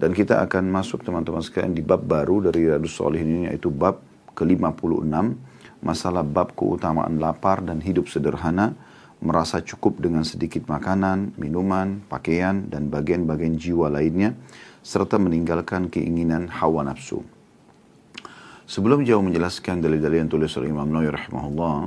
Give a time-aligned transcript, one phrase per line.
[0.00, 4.00] Dan kita akan masuk teman-teman sekalian di bab baru dari Riyadus Solihin ini yaitu bab
[4.32, 5.12] ke-56
[5.84, 8.72] masalah bab keutamaan lapar dan hidup sederhana
[9.20, 14.32] merasa cukup dengan sedikit makanan, minuman, pakaian, dan bagian-bagian jiwa lainnya,
[14.80, 17.20] serta meninggalkan keinginan hawa nafsu.
[18.64, 21.78] Sebelum jauh menjelaskan dalil-dalil yang tulis oleh Imam Nawawi rahimahullah,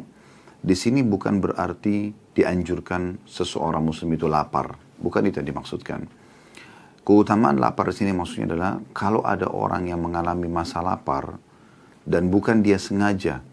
[0.62, 4.78] di sini bukan berarti dianjurkan seseorang muslim itu lapar.
[5.02, 6.06] Bukan itu yang dimaksudkan.
[7.04, 11.36] Keutamaan lapar di sini maksudnya adalah kalau ada orang yang mengalami masa lapar
[12.08, 13.44] dan bukan dia sengaja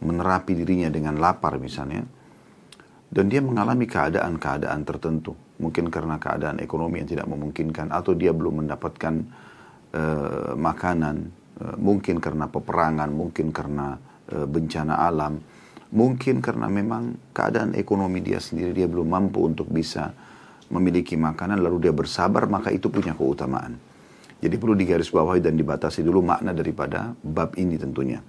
[0.00, 2.06] menerapi dirinya dengan lapar misalnya,
[3.08, 8.64] dan dia mengalami keadaan-keadaan tertentu, mungkin karena keadaan ekonomi yang tidak memungkinkan atau dia belum
[8.64, 9.14] mendapatkan
[9.96, 11.16] uh, makanan,
[11.58, 13.98] uh, mungkin karena peperangan, mungkin karena
[14.30, 15.40] uh, bencana alam,
[15.90, 20.12] mungkin karena memang keadaan ekonomi dia sendiri dia belum mampu untuk bisa
[20.68, 23.80] memiliki makanan lalu dia bersabar maka itu punya keutamaan.
[24.38, 28.22] Jadi perlu digarisbawahi dan dibatasi dulu makna daripada bab ini tentunya.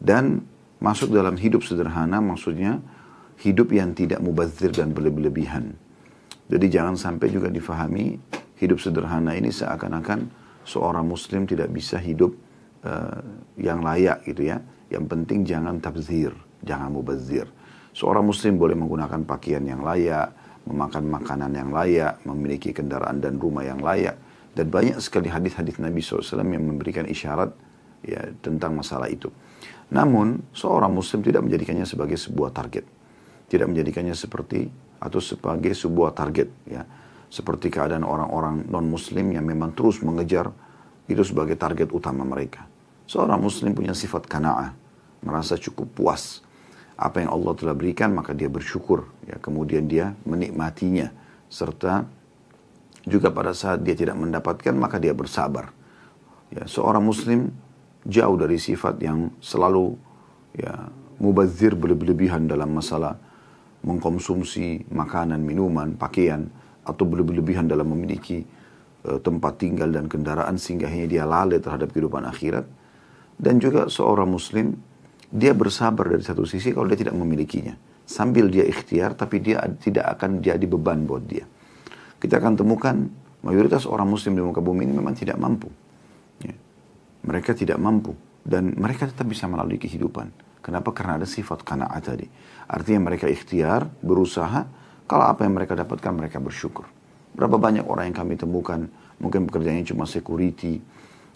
[0.00, 0.40] Dan
[0.80, 2.80] masuk dalam hidup sederhana maksudnya
[3.44, 5.76] hidup yang tidak mubazir dan berlebihan.
[6.48, 8.16] Jadi jangan sampai juga difahami
[8.58, 10.30] hidup sederhana ini seakan-akan
[10.64, 12.32] seorang muslim tidak bisa hidup
[12.86, 13.20] uh,
[13.58, 14.58] yang layak gitu ya.
[14.88, 16.32] Yang penting jangan tabzir,
[16.64, 17.48] jangan mubazir.
[17.92, 20.32] Seorang muslim boleh menggunakan pakaian yang layak,
[20.66, 24.18] memakan makanan yang layak, memiliki kendaraan dan rumah yang layak.
[24.52, 27.56] Dan banyak sekali hadis-hadis Nabi SAW yang memberikan isyarat
[28.04, 29.32] ya, tentang masalah itu.
[29.92, 32.84] Namun, seorang muslim tidak menjadikannya sebagai sebuah target.
[33.48, 34.68] Tidak menjadikannya seperti
[35.00, 36.48] atau sebagai sebuah target.
[36.68, 36.84] ya
[37.32, 40.52] Seperti keadaan orang-orang non-muslim yang memang terus mengejar
[41.08, 42.68] itu sebagai target utama mereka.
[43.08, 44.76] Seorang muslim punya sifat kana'ah,
[45.24, 46.41] merasa cukup puas
[47.02, 49.10] apa yang Allah telah berikan maka dia bersyukur.
[49.26, 51.10] Ya kemudian dia menikmatinya.
[51.52, 52.06] Serta
[53.04, 55.74] juga pada saat dia tidak mendapatkan maka dia bersabar.
[56.54, 57.50] Ya seorang muslim
[58.06, 59.98] jauh dari sifat yang selalu
[60.54, 63.18] ya mubazir berlebihan dalam masalah
[63.82, 66.46] mengkonsumsi makanan minuman pakaian
[66.82, 68.42] atau berlebihan dalam memiliki
[69.06, 72.66] uh, tempat tinggal dan kendaraan sehingga hanya dia lalai terhadap kehidupan akhirat.
[73.42, 74.78] Dan juga seorang muslim
[75.32, 77.72] dia bersabar dari satu sisi kalau dia tidak memilikinya.
[78.04, 81.48] Sambil dia ikhtiar, tapi dia tidak akan jadi beban buat dia.
[82.20, 83.08] Kita akan temukan
[83.40, 85.72] mayoritas orang muslim di muka bumi ini memang tidak mampu.
[86.44, 86.52] Ya.
[87.24, 88.12] Mereka tidak mampu.
[88.44, 90.28] Dan mereka tetap bisa melalui kehidupan.
[90.60, 90.92] Kenapa?
[90.92, 92.26] Karena ada sifat kana'at tadi.
[92.68, 94.68] Artinya mereka ikhtiar, berusaha.
[95.08, 96.84] Kalau apa yang mereka dapatkan, mereka bersyukur.
[97.32, 98.84] Berapa banyak orang yang kami temukan,
[99.16, 100.82] mungkin pekerjaannya cuma security,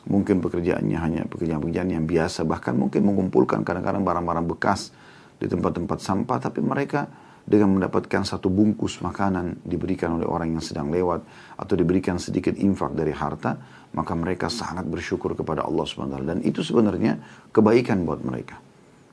[0.07, 4.95] Mungkin pekerjaannya hanya pekerjaan-pekerjaan yang biasa, bahkan mungkin mengumpulkan kadang-kadang barang-barang bekas
[5.37, 7.11] di tempat-tempat sampah, tapi mereka
[7.47, 11.23] dengan mendapatkan satu bungkus makanan diberikan oleh orang yang sedang lewat
[11.55, 13.55] atau diberikan sedikit infak dari harta,
[13.95, 16.19] maka mereka sangat bersyukur kepada Allah SWT.
[16.27, 17.23] Dan itu sebenarnya
[17.55, 18.59] kebaikan buat mereka.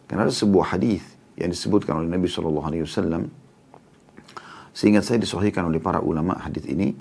[0.09, 1.05] Karena ada sebuah hadis
[1.37, 3.29] yang disebutkan oleh Nabi SAW,
[4.73, 6.97] sehingga saya disahihkan oleh para ulama hadis ini,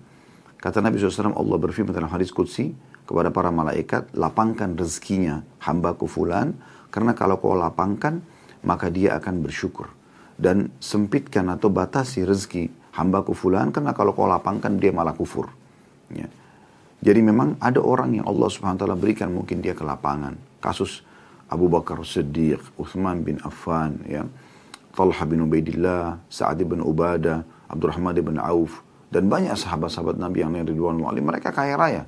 [0.61, 6.55] kata Nabi SAW Allah berfirman dalam hadis Qudsi, kepada para malaikat, lapangkan rezekinya hambaku fulan,
[6.93, 8.23] karena kalau kau lapangkan,
[8.63, 9.91] maka dia akan bersyukur.
[10.39, 15.51] Dan sempitkan atau batasi rezeki hambaku fulan, karena kalau kau lapangkan, dia malah kufur.
[16.13, 16.29] Ya.
[17.03, 20.39] Jadi memang ada orang yang Allah subhanahu wa ta'ala berikan mungkin dia kelapangan.
[20.63, 21.03] Kasus
[21.51, 24.23] Abu Bakar Siddiq, Uthman bin Affan, ya.
[24.93, 27.43] Talha bin Ubaidillah, Sa'ad bin Ubadah,
[27.73, 32.05] Abdurrahman bin Auf, dan banyak sahabat-sahabat Nabi yang Ridwan mereka kaya raya.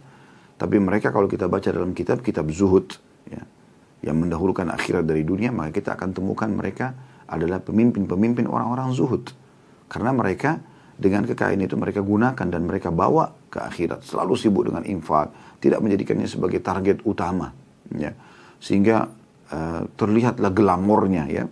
[0.55, 2.95] Tapi mereka kalau kita baca dalam kitab, kitab zuhud,
[3.27, 3.43] ya,
[4.07, 6.95] yang mendahulukan akhirat dari dunia, maka kita akan temukan mereka
[7.27, 9.35] adalah pemimpin-pemimpin orang-orang zuhud.
[9.91, 10.63] Karena mereka
[10.95, 14.07] dengan kekayaan itu mereka gunakan dan mereka bawa ke akhirat.
[14.07, 17.51] Selalu sibuk dengan infak, tidak menjadikannya sebagai target utama.
[17.91, 18.15] Ya.
[18.63, 19.11] Sehingga
[19.51, 21.45] uh, terlihatlah gelamornya ya.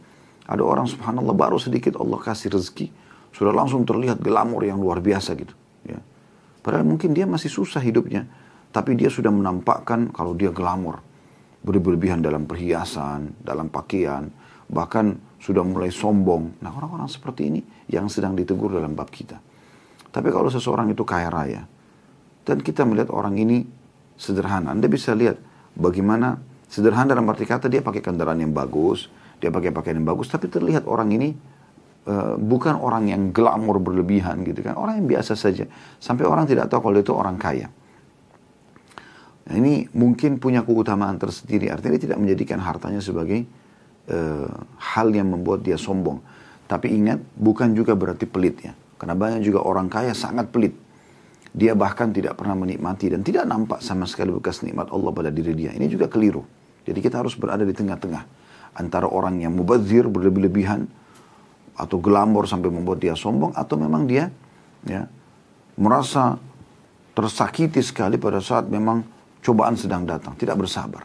[0.46, 2.90] Ada orang subhanallah baru sedikit Allah kasih rezeki,
[3.32, 5.54] sudah langsung terlihat gelamor yang luar biasa gitu.
[5.86, 6.02] Ya.
[6.60, 8.28] Padahal mungkin dia masih susah hidupnya
[8.72, 11.04] tapi dia sudah menampakkan kalau dia glamor.
[11.62, 14.26] Berlebihan dalam perhiasan, dalam pakaian.
[14.66, 16.58] Bahkan sudah mulai sombong.
[16.64, 19.38] Nah orang-orang seperti ini yang sedang ditegur dalam bab kita.
[20.10, 21.62] Tapi kalau seseorang itu kaya raya.
[22.42, 23.62] Dan kita melihat orang ini
[24.18, 24.74] sederhana.
[24.74, 25.38] Anda bisa lihat
[25.78, 29.06] bagaimana sederhana dalam arti kata dia pakai kendaraan yang bagus.
[29.38, 30.32] Dia pakai pakaian yang bagus.
[30.32, 31.30] Tapi terlihat orang ini
[32.08, 34.74] uh, bukan orang yang glamor berlebihan gitu kan.
[34.74, 35.68] Orang yang biasa saja.
[36.02, 37.70] Sampai orang tidak tahu kalau itu orang kaya.
[39.42, 41.70] Nah, ini mungkin punya keutamaan tersendiri.
[41.70, 43.42] Artinya dia tidak menjadikan hartanya sebagai
[44.10, 44.48] uh,
[44.78, 46.22] hal yang membuat dia sombong.
[46.70, 48.72] Tapi ingat, bukan juga berarti pelit ya.
[48.96, 50.74] Karena banyak juga orang kaya sangat pelit.
[51.52, 55.52] dia bahkan tidak pernah menikmati dan tidak nampak sama sekali bekas nikmat Allah pada diri
[55.52, 55.76] dia.
[55.76, 56.40] Ini juga keliru.
[56.88, 58.24] Jadi kita harus berada di tengah-tengah
[58.72, 60.88] antara orang yang mubazir berlebih-lebihan
[61.76, 64.32] atau gelambor sampai membuat dia sombong atau memang dia
[64.88, 65.08] ya
[65.76, 66.36] merasa
[67.12, 69.04] tersakiti sekali pada saat memang
[69.42, 71.02] cobaan sedang datang, tidak bersabar.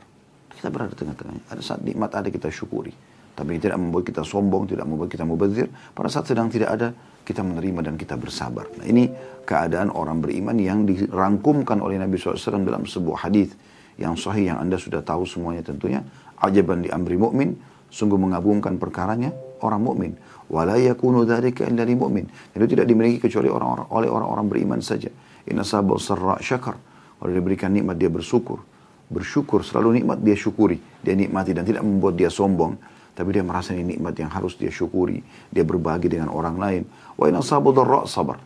[0.54, 1.44] Kita berada di tengah-tengahnya.
[1.54, 2.94] Ada saat nikmat ada kita syukuri.
[3.38, 5.70] Tapi tidak membuat kita sombong, tidak membuat kita mubazir.
[5.70, 6.90] Pada saat sedang tidak ada,
[7.22, 8.66] kita menerima dan kita bersabar.
[8.82, 9.06] Nah ini
[9.46, 13.54] keadaan orang beriman yang dirangkumkan oleh Nabi SAW dalam sebuah hadis
[14.02, 16.02] yang sahih yang anda sudah tahu semuanya tentunya.
[16.42, 17.54] Ajaban di amri mu'min,
[17.94, 20.12] sungguh mengagumkan perkaranya orang mukmin.
[20.50, 22.26] Wala yakunu dzalika illa lil mu'min.
[22.58, 25.12] Itu tidak dimiliki kecuali orang-orang oleh orang-orang beriman saja.
[25.46, 26.78] Inna sabal sarra syakar.
[27.18, 28.62] Kalau diberikan nikmat dia bersyukur.
[29.08, 30.78] Bersyukur selalu nikmat dia syukuri.
[31.02, 32.76] Dia nikmati dan tidak membuat dia sombong
[33.18, 35.26] tapi dia merasa ini nikmat yang harus dia syukuri.
[35.50, 36.86] Dia berbagi dengan orang lain.
[37.18, 37.74] Wa sabu
[38.06, 38.38] sabar.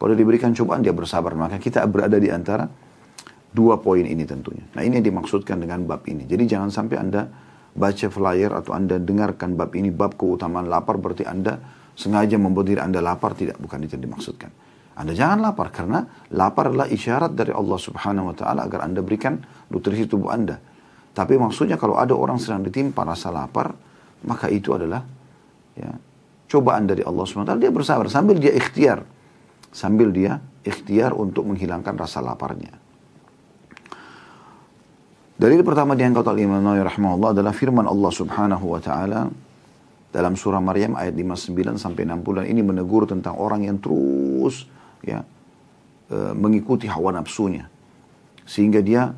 [0.00, 1.36] Kalau diberikan cobaan dia bersabar.
[1.36, 2.64] Maka kita berada di antara
[3.52, 4.64] dua poin ini tentunya.
[4.72, 6.24] Nah ini yang dimaksudkan dengan bab ini.
[6.24, 7.28] Jadi jangan sampai Anda
[7.76, 11.60] baca flyer atau Anda dengarkan bab ini, bab keutamaan lapar berarti Anda
[11.92, 13.36] sengaja membuat diri Anda lapar.
[13.36, 14.48] Tidak, bukan itu yang dimaksudkan.
[14.94, 19.42] Anda jangan lapar karena lapar adalah isyarat dari Allah Subhanahu wa taala agar Anda berikan
[19.70, 20.62] nutrisi tubuh Anda.
[21.14, 23.74] Tapi maksudnya kalau ada orang sedang ditimpa rasa lapar,
[24.26, 25.02] maka itu adalah
[25.74, 25.90] ya,
[26.50, 27.58] cobaan dari Allah SWT.
[27.58, 29.02] Dia bersabar sambil dia ikhtiar.
[29.74, 32.74] Sambil dia ikhtiar untuk menghilangkan rasa laparnya.
[35.34, 39.26] Dalil pertama diangkat oleh Imam Nawawi rahimahullah adalah firman Allah Subhanahu wa taala
[40.14, 44.70] dalam surah Maryam ayat 59 sampai 60 dan ini menegur tentang orang yang terus
[45.04, 45.20] ya
[46.08, 47.68] e, mengikuti hawa nafsunya
[48.44, 49.12] sehingga dia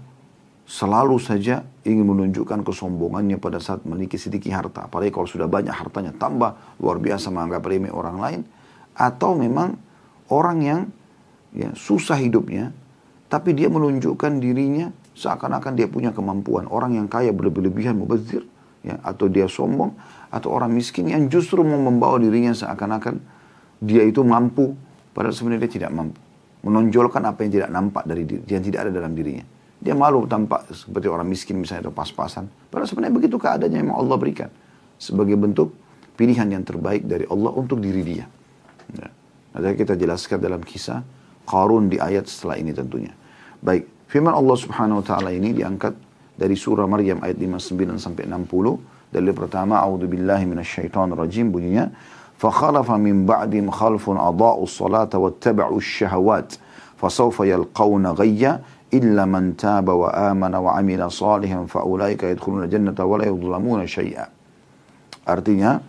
[0.67, 4.91] selalu saja ingin menunjukkan kesombongannya pada saat memiliki sedikit harta.
[4.91, 8.41] Apalagi kalau sudah banyak hartanya tambah luar biasa menganggap remeh orang lain.
[8.99, 9.79] Atau memang
[10.27, 10.81] orang yang
[11.55, 12.75] ya, susah hidupnya
[13.27, 16.67] tapi dia menunjukkan dirinya seakan-akan dia punya kemampuan.
[16.71, 18.43] Orang yang kaya berlebih-lebihan mubazir
[18.83, 19.95] ya, atau dia sombong
[20.31, 23.23] atau orang miskin yang justru mau membawa dirinya seakan-akan
[23.83, 24.75] dia itu mampu
[25.17, 26.21] padahal sebenarnya dia tidak mampu.
[26.61, 29.47] Menonjolkan apa yang tidak nampak dari diri, yang tidak ada dalam dirinya.
[29.81, 32.45] Dia malu tampak seperti orang miskin misalnya atau pas-pasan.
[32.69, 34.51] Padahal sebenarnya begitu keadaannya yang Allah berikan.
[35.01, 35.73] Sebagai bentuk
[36.17, 38.27] pilihan yang terbaik dari Allah untuk diri dia.
[38.93, 39.09] Ya.
[39.57, 41.01] Kita jelaskan dalam kisah
[41.47, 43.15] Qarun di ayat setelah ini tentunya.
[43.63, 45.95] Baik, firman Allah Subhanahu wa taala ini diangkat
[46.35, 49.13] dari surah Maryam ayat 59 sampai 60.
[49.15, 51.89] Dalil pertama, a'udzubillahi minasyaitonir rajim bunyinya,
[52.37, 56.61] "Fakhalafa min ba'dim khalfun adaa'us salata wattaba'us syahawat,
[57.01, 58.61] fasawfa yalqawna ghayya
[58.93, 64.29] illa man taba wa amana wa amila salihan faulaika yadkhuluna jannata wa la yudlamuna syai'a.
[65.27, 65.81] Artinya,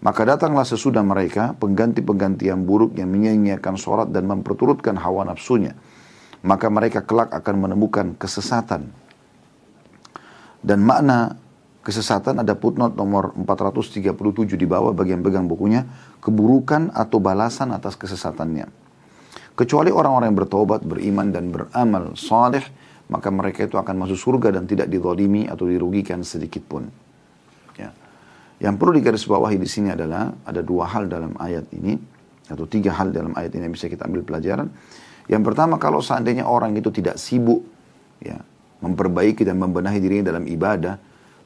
[0.00, 5.76] maka datanglah sesudah mereka pengganti-pengganti yang buruk yang menyanyiakan sholat dan memperturutkan hawa nafsunya.
[6.40, 8.88] Maka mereka kelak akan menemukan kesesatan.
[10.64, 11.36] Dan makna
[11.80, 14.12] kesesatan ada footnote nomor 437
[14.56, 15.84] di bawah bagian pegang bukunya.
[16.20, 18.68] Keburukan atau balasan atas kesesatannya.
[19.56, 22.64] Kecuali orang-orang yang bertobat, beriman dan beramal saleh,
[23.12, 26.86] maka mereka itu akan masuk surga dan tidak didolimi atau dirugikan sedikit pun.
[27.76, 27.90] Ya.
[28.62, 31.98] Yang perlu digarisbawahi di sini adalah ada dua hal dalam ayat ini
[32.46, 34.70] atau tiga hal dalam ayat ini yang bisa kita ambil pelajaran.
[35.26, 37.62] Yang pertama kalau seandainya orang itu tidak sibuk
[38.22, 38.38] ya
[38.80, 40.96] memperbaiki dan membenahi dirinya dalam ibadah,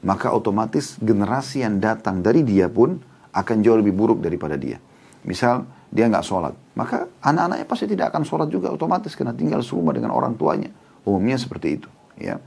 [0.03, 2.99] maka otomatis generasi yang datang dari dia pun
[3.31, 4.79] akan jauh lebih buruk daripada dia.
[5.23, 9.95] Misal dia nggak sholat, maka anak-anaknya pasti tidak akan sholat juga otomatis karena tinggal serumah
[9.95, 10.71] dengan orang tuanya.
[11.05, 11.89] Umumnya seperti itu.
[12.19, 12.41] Ya.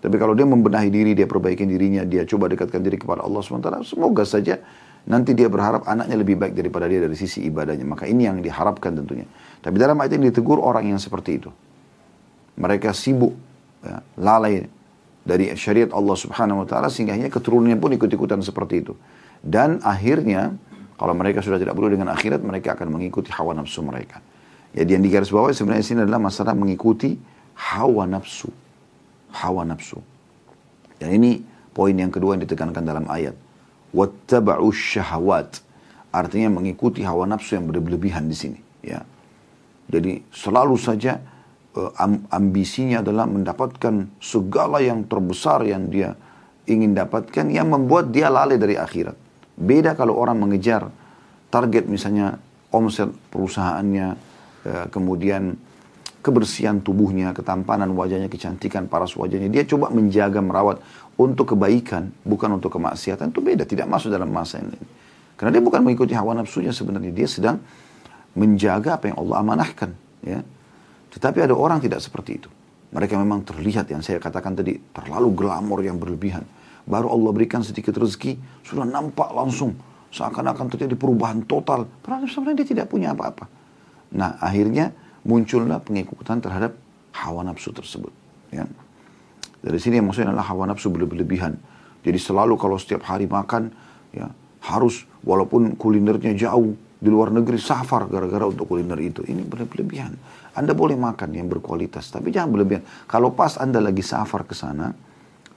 [0.00, 3.84] Tapi kalau dia membenahi diri, dia perbaiki dirinya, dia coba dekatkan diri kepada Allah SWT,
[3.84, 4.56] semoga saja
[5.04, 7.84] nanti dia berharap anaknya lebih baik daripada dia dari sisi ibadahnya.
[7.84, 9.28] Maka ini yang diharapkan tentunya.
[9.60, 11.52] Tapi dalam ayat ini ditegur orang yang seperti itu.
[12.56, 13.36] Mereka sibuk,
[13.84, 14.68] ya, lalai
[15.24, 18.94] dari syariat Allah Subhanahu Wa Taala sehingga hanya keturunannya pun ikut-ikutan seperti itu.
[19.40, 20.56] Dan akhirnya
[21.00, 24.20] kalau mereka sudah tidak perlu dengan akhirat, mereka akan mengikuti hawa nafsu mereka.
[24.76, 27.16] Jadi yang digaris bawah sebenarnya sini adalah masalah mengikuti
[27.56, 28.52] hawa nafsu.
[29.32, 29.96] Hawa nafsu.
[31.00, 31.40] Dan ini
[31.72, 33.32] poin yang kedua yang ditekankan dalam ayat.
[33.96, 35.64] Wattaba'u syahawat.
[36.12, 38.60] Artinya mengikuti hawa nafsu yang berlebihan di sini.
[38.84, 39.00] Ya.
[39.88, 41.18] Jadi selalu saja
[42.30, 46.18] ambisinya adalah mendapatkan segala yang terbesar yang dia
[46.66, 49.14] ingin dapatkan yang membuat dia lalai dari akhirat.
[49.54, 50.90] Beda kalau orang mengejar
[51.50, 52.38] target misalnya
[52.70, 54.08] omset perusahaannya,
[54.66, 55.58] eh, kemudian
[56.20, 59.48] kebersihan tubuhnya, ketampanan wajahnya, kecantikan paras wajahnya.
[59.48, 60.78] Dia coba menjaga, merawat
[61.16, 63.32] untuk kebaikan, bukan untuk kemaksiatan.
[63.32, 64.76] Itu beda, tidak masuk dalam masa ini.
[65.36, 67.12] Karena dia bukan mengikuti hawa nafsunya sebenarnya.
[67.16, 67.56] Dia sedang
[68.36, 69.90] menjaga apa yang Allah amanahkan.
[70.20, 70.44] Ya.
[71.10, 72.50] Tetapi ada orang tidak seperti itu.
[72.90, 76.42] Mereka memang terlihat yang saya katakan tadi terlalu glamor yang berlebihan.
[76.86, 79.78] Baru Allah berikan sedikit rezeki, sudah nampak langsung
[80.10, 81.86] seakan-akan terjadi perubahan total.
[82.02, 83.46] Padahal sebenarnya dia tidak punya apa-apa.
[84.18, 84.90] Nah akhirnya
[85.22, 86.74] muncullah pengikutan terhadap
[87.14, 88.10] hawa nafsu tersebut.
[88.50, 88.66] Ya.
[89.62, 91.54] Dari sini yang maksudnya adalah hawa nafsu berlebihan.
[92.00, 93.70] Jadi selalu kalau setiap hari makan,
[94.10, 94.32] ya
[94.66, 99.20] harus walaupun kulinernya jauh di luar negeri safar gara-gara untuk kuliner itu.
[99.24, 100.16] Ini berlebihan.
[100.60, 102.84] Anda boleh makan yang berkualitas, tapi jangan berlebihan.
[103.08, 104.92] Kalau pas Anda lagi safar ke sana,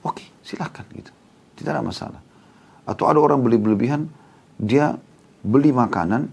[0.00, 1.12] oke, okay, silakan gitu.
[1.60, 2.24] Tidak ada masalah.
[2.88, 4.08] Atau ada orang beli berlebihan,
[4.56, 4.96] dia
[5.44, 6.32] beli makanan,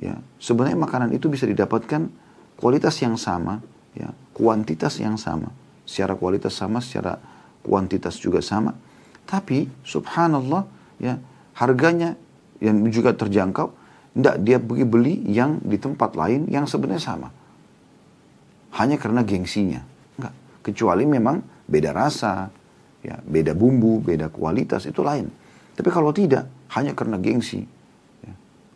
[0.00, 2.08] ya sebenarnya makanan itu bisa didapatkan
[2.56, 3.60] kualitas yang sama,
[3.92, 5.52] ya kuantitas yang sama,
[5.84, 7.20] secara kualitas sama, secara
[7.60, 8.72] kuantitas juga sama.
[9.28, 10.64] Tapi subhanallah,
[11.04, 11.20] ya
[11.52, 12.16] harganya
[12.64, 13.76] yang juga terjangkau,
[14.16, 17.28] tidak dia pergi beli yang di tempat lain yang sebenarnya sama
[18.76, 19.80] hanya karena gengsinya.
[20.20, 20.34] Enggak.
[20.60, 22.52] Kecuali memang beda rasa,
[23.00, 25.32] ya, beda bumbu, beda kualitas, itu lain.
[25.76, 27.64] Tapi kalau tidak, hanya karena gengsi.
[28.20, 28.34] Ya.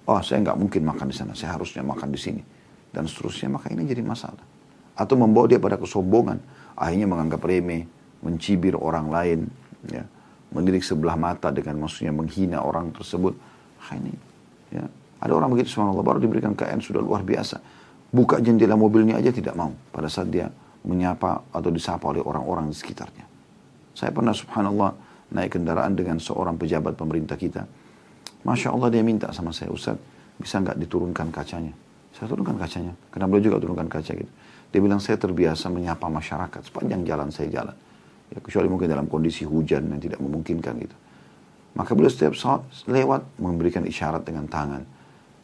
[0.09, 2.43] Oh, saya nggak mungkin makan di sana, saya harusnya makan di sini.
[2.91, 4.43] Dan seterusnya, maka ini jadi masalah.
[4.97, 6.41] Atau membawa dia pada kesombongan.
[6.77, 7.85] Akhirnya menganggap remeh,
[8.25, 9.41] mencibir orang lain,
[9.89, 10.05] ya,
[10.51, 13.37] melirik sebelah mata dengan maksudnya menghina orang tersebut.
[13.91, 14.15] Ini,
[14.73, 14.85] ya.
[15.21, 17.80] Ada orang begitu, subhanallah, baru diberikan kekayaan sudah luar biasa
[18.11, 20.51] buka jendela mobilnya aja tidak mau pada saat dia
[20.83, 23.27] menyapa atau disapa oleh orang-orang di sekitarnya.
[23.95, 24.91] Saya pernah subhanallah
[25.31, 27.63] naik kendaraan dengan seorang pejabat pemerintah kita.
[28.43, 30.01] Masya Allah dia minta sama saya, Ustaz,
[30.41, 31.75] bisa nggak diturunkan kacanya?
[32.17, 32.97] Saya turunkan kacanya.
[33.13, 34.33] Karena beliau juga turunkan kaca gitu.
[34.71, 37.77] Dia bilang, saya terbiasa menyapa masyarakat sepanjang jalan saya jalan.
[38.31, 40.97] Ya, kecuali mungkin dalam kondisi hujan yang tidak memungkinkan gitu.
[41.75, 44.83] Maka beliau setiap saat lewat memberikan isyarat dengan tangan.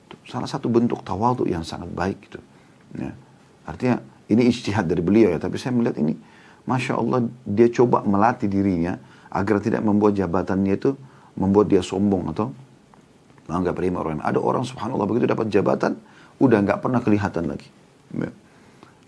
[0.06, 2.38] Itu salah satu bentuk tawadu yang sangat baik gitu.
[2.94, 3.12] Ya.
[3.66, 3.98] Artinya
[4.30, 6.14] ini ijtihad dari beliau ya, tapi saya melihat ini
[6.66, 8.98] Masya Allah dia coba melatih dirinya
[9.30, 10.94] agar tidak membuat jabatannya itu
[11.38, 12.50] membuat dia sombong atau
[13.46, 14.22] menganggap remeh orang.
[14.22, 15.94] Ada orang subhanallah begitu dapat jabatan,
[16.42, 17.68] udah nggak pernah kelihatan lagi.
[18.14, 18.30] Ya.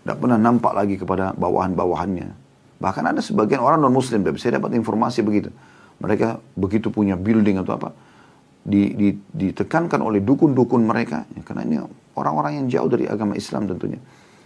[0.07, 2.31] Nggak pernah nampak lagi kepada bawahan-bawahannya.
[2.79, 5.51] Bahkan ada sebagian orang non muslim, tapi saya dapat informasi begitu.
[5.99, 7.91] Mereka begitu punya building atau apa,
[8.63, 11.75] di, di, ditekankan oleh dukun-dukun mereka, ya, karena ini
[12.19, 13.99] orang-orang yang jauh dari agama Islam tentunya.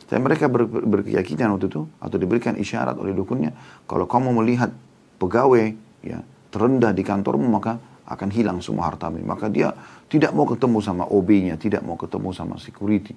[0.06, 3.50] Dan mereka ber, berkeyakinan waktu itu atau diberikan isyarat oleh dukunnya
[3.90, 4.70] kalau kamu melihat
[5.18, 5.74] pegawai
[6.06, 6.22] ya
[6.54, 9.24] terendah di kantormu maka akan hilang semua hartamu.
[9.24, 9.72] Maka dia
[10.12, 13.16] tidak mau ketemu sama OB-nya, tidak mau ketemu sama security.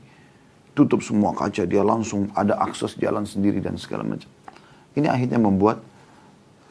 [0.77, 4.29] Tutup semua kaca, dia langsung ada akses jalan sendiri dan segala macam.
[4.97, 5.81] Ini akhirnya membuat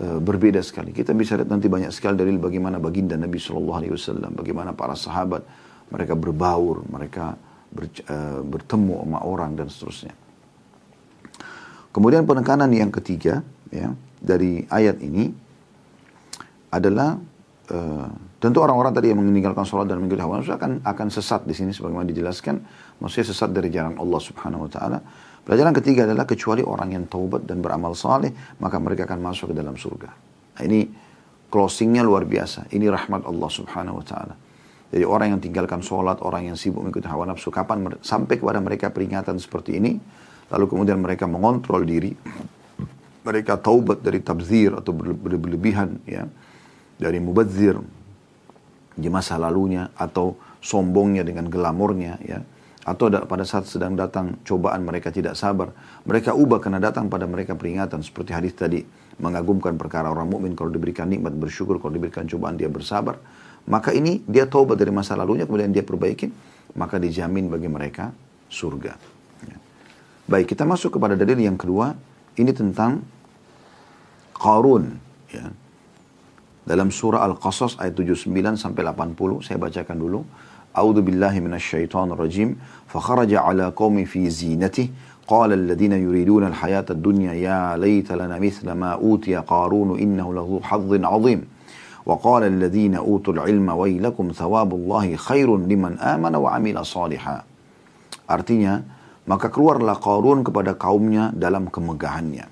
[0.01, 0.94] uh, berbeda sekali.
[0.94, 4.98] Kita bisa lihat nanti banyak sekali dalil bagaimana baginda Nabi Shallallahu Alaihi Wasallam, bagaimana para
[4.98, 5.46] sahabat
[5.89, 7.38] mereka berbaur, mereka
[7.75, 10.15] ber, uh, bertemu sama orang dan seterusnya.
[11.91, 15.32] Kemudian penekanan yang ketiga ya dari ayat ini
[16.72, 17.15] adalah
[17.72, 18.08] uh,
[18.39, 21.72] tentu orang-orang tadi yang meninggalkan sholat dan mengikuti hawa nafsu akan akan sesat di sini
[21.72, 22.55] sebagaimana dijelaskan
[23.00, 25.00] maksudnya sesat dari jalan Allah Subhanahu wa taala.
[25.46, 29.55] Pelajaran ketiga adalah kecuali orang yang taubat dan beramal saleh maka mereka akan masuk ke
[29.55, 30.10] dalam surga.
[30.58, 30.89] Nah, ini
[31.48, 32.67] closingnya luar biasa.
[32.75, 34.36] Ini rahmat Allah Subhanahu wa taala.
[34.96, 38.88] Jadi orang yang tinggalkan sholat, orang yang sibuk mengikuti hawa nafsu, kapan sampai kepada mereka
[38.96, 40.00] peringatan seperti ini,
[40.48, 42.16] lalu kemudian mereka mengontrol diri,
[43.28, 46.24] mereka taubat dari tabzir atau berlebihan, ya,
[46.96, 47.75] dari mubazir
[48.96, 52.40] di masa lalunya atau sombongnya dengan gelamurnya, ya,
[52.88, 55.75] atau pada saat sedang datang cobaan mereka tidak sabar,
[56.08, 58.80] mereka ubah karena datang pada mereka peringatan seperti hadis tadi
[59.20, 63.20] mengagumkan perkara orang mukmin kalau diberikan nikmat bersyukur, kalau diberikan cobaan dia bersabar
[63.71, 66.26] Maka ini dia taubat dari masa lalunya, kemudian dia perbaiki,
[66.75, 68.11] maka dijamin bagi mereka
[68.50, 68.92] surga.
[69.47, 69.57] Ya.
[70.26, 71.95] Baik, kita masuk kepada dalil yang kedua.
[72.35, 73.04] Ini tentang
[74.35, 74.97] Qarun.
[75.30, 75.52] Ya.
[76.64, 80.21] Dalam surah Al-Qasas ayat 79 sampai 80, saya bacakan dulu.
[80.71, 82.57] A'udzu billahi minasyaitonir rajim.
[82.88, 88.66] Fa kharaja ala qaumi fi zinatihi قال الذين يريدون الحياة الدنيا يا ليت لنا مثل
[88.75, 91.40] ما أوتي قارون إنه له حظ عظيم
[92.07, 97.38] وقال الذين أوتوا العلم ويلكم ثواب الله خير لمن آمن وعمل صالحا
[98.30, 98.78] Artinya,
[99.26, 102.47] maka keluarlah Qarun kepada kaumnya dalam kemegahannya.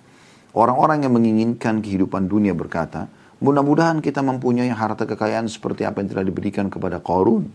[0.51, 3.07] Orang-orang yang menginginkan kehidupan dunia berkata,
[3.39, 7.47] mudah-mudahan kita mempunyai harta kekayaan seperti apa yang telah diberikan kepada Qarun.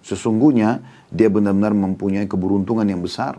[0.00, 0.80] Sesungguhnya
[1.12, 3.36] dia benar-benar mempunyai keberuntungan yang besar.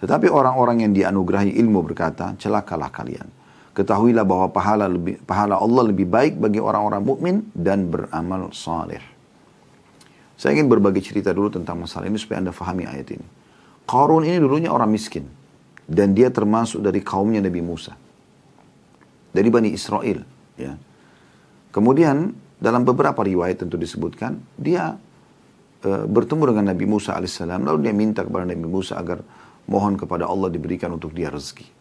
[0.00, 3.28] Tetapi orang-orang yang dianugerahi ilmu berkata, celakalah kalian
[3.75, 9.03] ketahuilah bahwa pahala lebih pahala Allah lebih baik bagi orang-orang mukmin dan beramal saleh.
[10.39, 13.27] Saya ingin berbagi cerita dulu tentang masalah ini supaya Anda fahami ayat ini.
[13.85, 15.27] Qarun ini dulunya orang miskin.
[15.85, 17.93] dan dia termasuk dari kaumnya Nabi Musa.
[19.29, 20.25] Dari Bani Israel.
[20.57, 20.81] Ya.
[21.69, 24.97] Kemudian dalam beberapa riwayat tentu disebutkan, dia
[25.85, 29.21] e, bertemu dengan Nabi Musa alaihissalam, lalu dia minta kepada Nabi Musa agar
[29.69, 31.74] mohon kepada Allah diberikan untuk dia rezeki.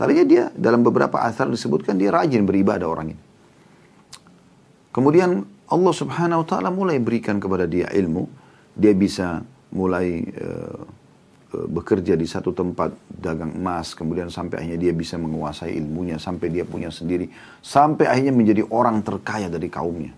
[0.00, 3.20] Tadinya dia dalam beberapa asar disebutkan dia rajin beribadah orang ini.
[4.96, 8.24] Kemudian Allah subhanahu wa ta'ala mulai berikan kepada dia ilmu.
[8.72, 9.44] Dia bisa
[9.76, 10.88] mulai uh,
[11.68, 13.92] bekerja di satu tempat dagang emas.
[13.92, 16.16] Kemudian sampai akhirnya dia bisa menguasai ilmunya.
[16.16, 17.28] Sampai dia punya sendiri.
[17.60, 20.16] Sampai akhirnya menjadi orang terkaya dari kaumnya.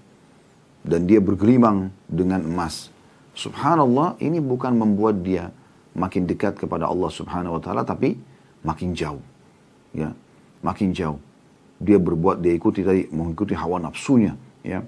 [0.87, 2.87] Dan dia bergelimang dengan emas.
[3.35, 5.51] Subhanallah ini bukan membuat dia
[5.99, 7.83] makin dekat kepada Allah subhanahu wa ta'ala.
[7.83, 8.15] Tapi
[8.63, 9.32] makin jauh.
[9.93, 10.17] Ya,
[10.65, 11.21] makin jauh.
[11.83, 14.81] Dia berbuat, dia ikuti tadi, mengikuti hawa nafsunya ya.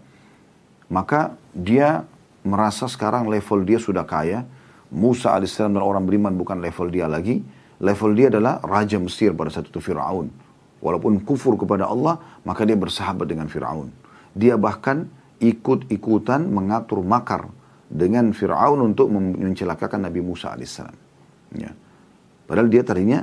[0.88, 2.06] Maka dia
[2.46, 4.46] merasa sekarang level dia sudah kaya.
[4.94, 7.42] Musa alaihissalam dan orang beriman bukan level dia lagi.
[7.82, 10.30] Level dia adalah raja Mesir pada saat itu Fir'aun.
[10.78, 13.90] Walaupun kufur kepada Allah maka dia bersahabat dengan Fir'aun.
[14.32, 15.10] Dia bahkan
[15.42, 17.50] ikut-ikutan mengatur makar
[17.90, 20.96] dengan Fir'aun untuk mencelakakan Nabi Musa alaihissalam
[21.54, 21.70] ya.
[22.48, 23.22] padahal dia tadinya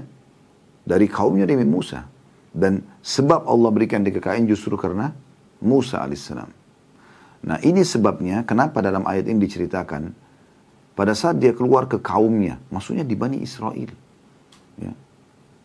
[0.85, 2.05] dari kaumnya Nabi Musa
[2.51, 5.15] dan sebab Allah berikan dia kekayaan justru karena
[5.61, 6.49] Musa alaihissalam.
[7.41, 10.13] Nah ini sebabnya kenapa dalam ayat ini diceritakan
[10.91, 13.89] pada saat dia keluar ke kaumnya, maksudnya di Bani Israel.
[14.77, 14.93] Ya.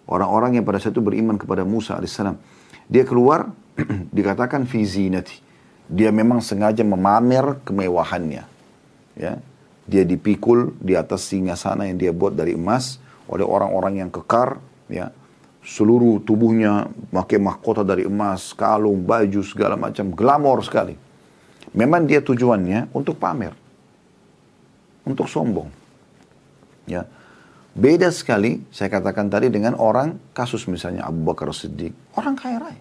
[0.06, 2.38] Orang-orang yang pada saat itu beriman kepada Musa alaihissalam.
[2.86, 3.50] Dia keluar
[4.16, 5.42] dikatakan fizinati.
[5.86, 8.44] Dia memang sengaja memamer kemewahannya.
[9.18, 9.42] Ya.
[9.86, 14.62] Dia dipikul di atas singa sana yang dia buat dari emas oleh orang-orang yang kekar.
[14.86, 15.10] Ya
[15.66, 20.94] seluruh tubuhnya pakai mahkota dari emas, kalung, baju, segala macam, glamor sekali.
[21.74, 23.52] Memang dia tujuannya untuk pamer.
[25.02, 25.68] Untuk sombong.
[26.86, 27.02] Ya.
[27.76, 31.92] Beda sekali, saya katakan tadi dengan orang, kasus misalnya Abu Bakar Siddiq.
[32.16, 32.80] Orang kaya raya.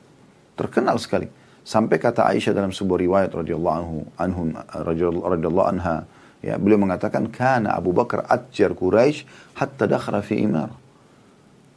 [0.56, 1.28] Terkenal sekali.
[1.66, 4.48] Sampai kata Aisyah dalam sebuah riwayat radhiyallahu anhu, anhum
[5.26, 6.06] radhiyallahu anha,
[6.46, 9.26] ya, beliau mengatakan kana Abu Bakar atjar Quraisy
[9.58, 10.85] hatta dakhara fi imar.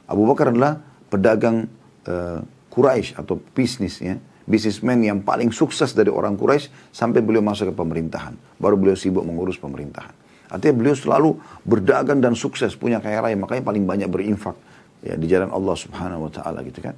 [0.08, 0.80] Abu Bakar adalah
[1.12, 1.68] pedagang
[2.08, 2.40] uh,
[2.72, 4.16] Quraisy atau bisnis ya,
[4.48, 8.32] bisnismen yang paling sukses dari orang Quraisy sampai beliau masuk ke pemerintahan.
[8.56, 10.12] Baru beliau sibuk mengurus pemerintahan.
[10.48, 11.30] Artinya beliau selalu
[11.68, 14.56] berdagang dan sukses, punya kaya raya, makanya paling banyak berinfak
[15.04, 16.96] ya di jalan Allah Subhanahu wa taala gitu kan.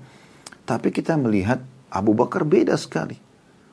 [0.63, 1.59] Tapi kita melihat
[1.91, 3.19] Abu Bakar beda sekali.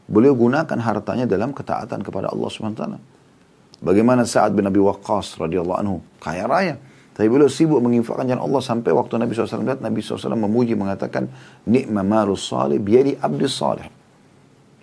[0.10, 3.00] Beliau gunakan hartanya dalam ketaatan kepada Allah Subhanahu wa taala.
[3.78, 6.82] Bagaimana Sa'ad bin Abi Waqqas radhiyallahu anhu, kaya raya,
[7.18, 11.26] tapi beliau sibuk menginfakkan jalan Allah sampai waktu Nabi SAW lihat Nabi SAW memuji mengatakan
[11.66, 13.90] nikma malus salih biadi abdus salih.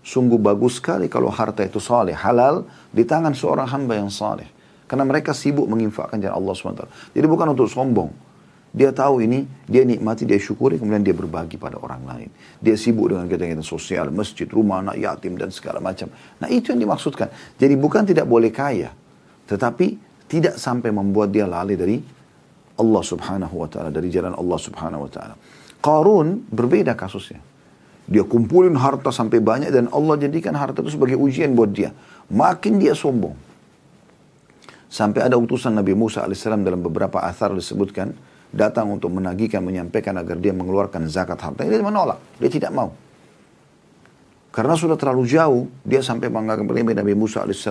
[0.03, 4.51] Sungguh bagus sekali kalau harta itu saleh, halal di tangan seorang hamba yang saleh.
[4.90, 6.85] Karena mereka sibuk menginfakkan jalan Allah SWT.
[7.14, 8.11] Jadi bukan untuk sombong.
[8.75, 12.29] Dia tahu ini, dia nikmati, dia syukuri, kemudian dia berbagi pada orang lain.
[12.59, 16.11] Dia sibuk dengan kegiatan sosial, masjid, rumah, anak yatim, dan segala macam.
[16.42, 17.31] Nah itu yang dimaksudkan.
[17.55, 18.90] Jadi bukan tidak boleh kaya,
[19.47, 21.97] tetapi tidak sampai membuat dia lalai dari
[22.74, 25.34] Allah subhanahu wa ta'ala, dari jalan Allah subhanahu wa ta'ala.
[25.78, 27.38] Qarun berbeda kasusnya.
[28.04, 31.94] Dia kumpulin harta sampai banyak dan Allah jadikan harta itu sebagai ujian buat dia.
[32.28, 33.32] Makin dia sombong.
[34.90, 38.14] Sampai ada utusan Nabi Musa AS dalam beberapa athar disebutkan,
[38.52, 41.66] datang untuk menagihkan, menyampaikan agar dia mengeluarkan zakat harta.
[41.66, 42.92] Dia menolak, dia tidak mau.
[44.54, 47.66] Karena sudah terlalu jauh, dia sampai menganggap Nabi Musa AS,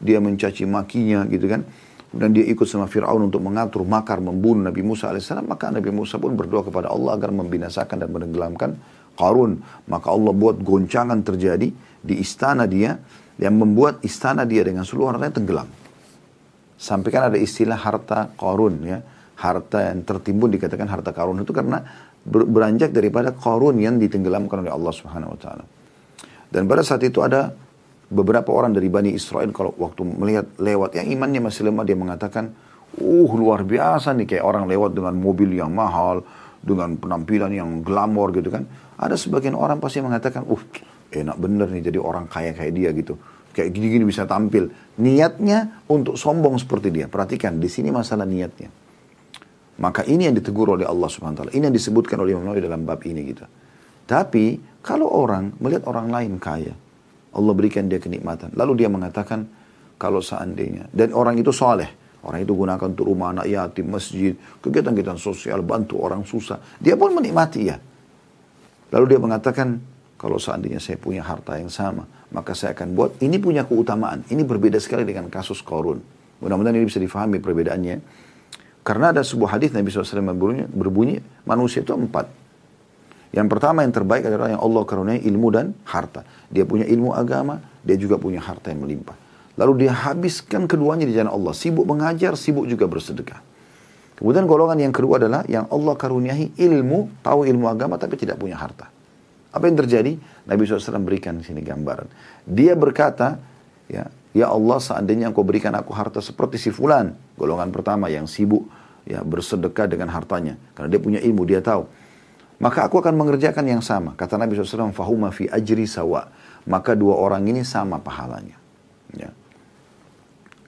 [0.00, 1.66] dia mencaci makinya gitu kan
[2.14, 6.22] dan dia ikut sama Fir'aun untuk mengatur makar membunuh Nabi Musa AS, maka Nabi Musa
[6.22, 8.78] pun berdoa kepada Allah agar membinasakan dan menenggelamkan
[9.18, 9.58] Qarun.
[9.90, 12.94] Maka Allah buat goncangan terjadi di istana dia
[13.34, 15.68] yang membuat istana dia dengan seluruh hartanya tenggelam.
[16.78, 18.98] Sampai kan ada istilah harta Qarun ya.
[19.34, 21.82] Harta yang tertimbun dikatakan harta Qarun itu karena
[22.24, 24.94] beranjak daripada Qarun yang ditenggelamkan oleh Allah
[25.34, 25.64] taala.
[26.46, 27.50] Dan pada saat itu ada
[28.14, 32.54] beberapa orang dari Bani Israel kalau waktu melihat lewat yang imannya masih lemah dia mengatakan
[32.94, 36.22] uh luar biasa nih kayak orang lewat dengan mobil yang mahal
[36.62, 38.64] dengan penampilan yang glamor gitu kan.
[38.94, 40.62] Ada sebagian orang pasti mengatakan uh
[41.10, 43.18] enak bener nih jadi orang kaya kayak dia gitu.
[43.54, 44.70] Kayak gini-gini bisa tampil.
[44.98, 47.06] Niatnya untuk sombong seperti dia.
[47.06, 48.70] Perhatikan di sini masalah niatnya.
[49.78, 51.52] Maka ini yang ditegur oleh Allah Subhanahu wa taala.
[51.54, 53.46] Ini yang disebutkan oleh Imam Nawawi dalam bab ini gitu.
[54.06, 56.74] Tapi kalau orang melihat orang lain kaya
[57.34, 58.54] Allah berikan dia kenikmatan.
[58.54, 59.46] Lalu dia mengatakan,
[59.98, 61.90] kalau seandainya, dan orang itu soleh,
[62.22, 66.62] orang itu gunakan untuk rumah anak yatim, masjid, kegiatan-kegiatan sosial, bantu orang susah.
[66.78, 67.76] Dia pun menikmati ya.
[68.94, 69.78] Lalu dia mengatakan,
[70.14, 74.22] kalau seandainya saya punya harta yang sama, maka saya akan buat, ini punya keutamaan.
[74.30, 75.98] Ini berbeda sekali dengan kasus korun.
[76.38, 77.96] Mudah-mudahan ini bisa difahami perbedaannya.
[78.84, 81.16] Karena ada sebuah hadis Nabi SAW berbunyi, berbunyi
[81.48, 82.43] manusia itu empat.
[83.34, 86.22] Yang pertama yang terbaik adalah yang Allah karuniai ilmu dan harta.
[86.54, 89.18] Dia punya ilmu agama, dia juga punya harta yang melimpah.
[89.58, 91.50] Lalu dia habiskan keduanya di jalan Allah.
[91.50, 93.42] Sibuk mengajar, sibuk juga bersedekah.
[94.14, 98.54] Kemudian golongan yang kedua adalah yang Allah karuniai ilmu, tahu ilmu agama tapi tidak punya
[98.54, 98.86] harta.
[99.50, 100.14] Apa yang terjadi?
[100.46, 102.06] Nabi SAW berikan sini gambaran.
[102.46, 103.42] Dia berkata,
[103.90, 107.18] ya, ya Allah seandainya engkau berikan aku harta seperti si fulan.
[107.34, 108.66] Golongan pertama yang sibuk
[109.06, 110.54] ya bersedekah dengan hartanya.
[110.78, 111.86] Karena dia punya ilmu, dia tahu.
[112.62, 114.14] Maka aku akan mengerjakan yang sama.
[114.14, 116.30] Kata Nabi SAW, fahuma fi ajri sawa.
[116.70, 118.56] Maka dua orang ini sama pahalanya.
[119.14, 119.30] Ya.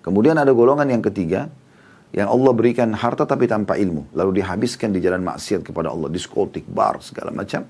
[0.02, 1.48] Kemudian ada golongan yang ketiga,
[2.14, 4.12] yang Allah berikan harta tapi tanpa ilmu.
[4.14, 7.66] Lalu dihabiskan di jalan maksiat kepada Allah, diskotik, bar, segala macam.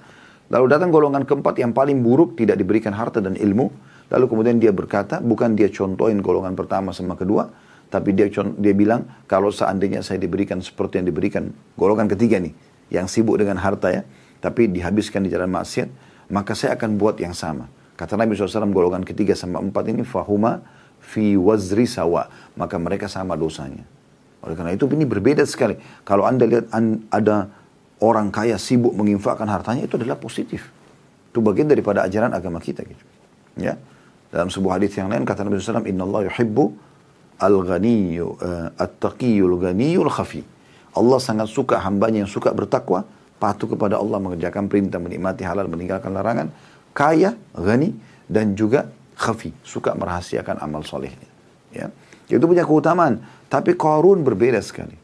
[0.46, 3.68] Lalu datang golongan keempat yang paling buruk tidak diberikan harta dan ilmu.
[4.06, 7.50] Lalu kemudian dia berkata, bukan dia contohin golongan pertama sama kedua,
[7.90, 12.54] tapi dia dia bilang kalau seandainya saya diberikan seperti yang diberikan golongan ketiga nih,
[12.92, 14.02] yang sibuk dengan harta ya,
[14.38, 15.88] tapi dihabiskan di jalan maksiat,
[16.30, 17.66] maka saya akan buat yang sama.
[17.96, 20.60] Kata Nabi SAW golongan ketiga sama empat ini fahuma
[21.00, 23.82] fi wazri sawa, maka mereka sama dosanya.
[24.44, 25.74] Oleh karena itu ini berbeda sekali.
[26.04, 26.70] Kalau anda lihat
[27.10, 27.50] ada
[28.04, 30.68] orang kaya sibuk menginfakkan hartanya itu adalah positif.
[31.32, 33.04] Itu bagian daripada ajaran agama kita gitu.
[33.56, 33.80] Ya.
[34.28, 36.64] Dalam sebuah hadis yang lain kata Nabi SAW, Inna Allah yuhibbu
[37.40, 40.44] al-ghaniyyu, uh, at-taqiyyul ghaniyul khafi.
[40.96, 43.04] Allah sangat suka hambanya yang suka bertakwa,
[43.36, 46.48] patuh kepada Allah, mengerjakan perintah, menikmati halal, meninggalkan larangan,
[46.96, 47.92] kaya, ghani,
[48.24, 51.28] dan juga khafi, suka merahasiakan amal solehnya.
[51.68, 51.92] Ya.
[52.26, 53.20] Itu punya keutamaan.
[53.46, 54.96] Tapi Qarun berbeda sekali.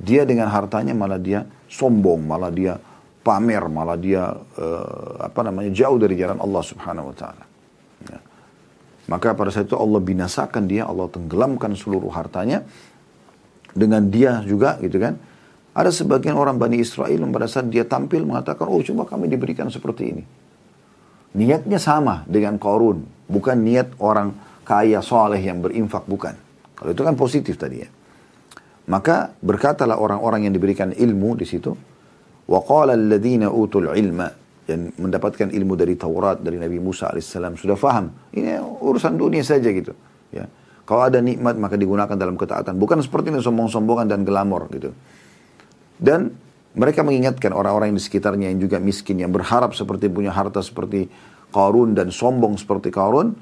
[0.00, 2.76] Dia dengan hartanya malah dia sombong, malah dia
[3.20, 7.44] pamer, malah dia uh, apa namanya jauh dari jalan Allah Subhanahu wa taala.
[8.08, 8.18] Ya.
[9.10, 12.64] Maka pada saat itu Allah binasakan dia, Allah tenggelamkan seluruh hartanya
[13.76, 15.20] dengan dia juga gitu kan.
[15.70, 20.02] Ada sebagian orang Bani Israel pada saat dia tampil mengatakan, oh coba kami diberikan seperti
[20.10, 20.24] ini.
[21.30, 24.34] Niatnya sama dengan Korun, bukan niat orang
[24.66, 26.34] kaya soleh yang berinfak, bukan.
[26.74, 27.90] Kalau itu kan positif tadi ya.
[28.90, 31.70] Maka berkatalah orang-orang yang diberikan ilmu di situ,
[32.58, 34.26] qala alladziina utul ilma
[34.66, 39.70] yang mendapatkan ilmu dari Taurat dari Nabi Musa alaihissalam sudah faham ini urusan dunia saja
[39.70, 39.94] gitu
[40.34, 40.46] ya
[40.86, 44.94] kalau ada nikmat maka digunakan dalam ketaatan bukan seperti ini sombong-sombongan dan glamor gitu
[46.00, 46.32] dan
[46.72, 51.06] mereka mengingatkan orang-orang yang di sekitarnya yang juga miskin yang berharap seperti punya harta seperti
[51.52, 53.36] Qarun dan sombong seperti Qarun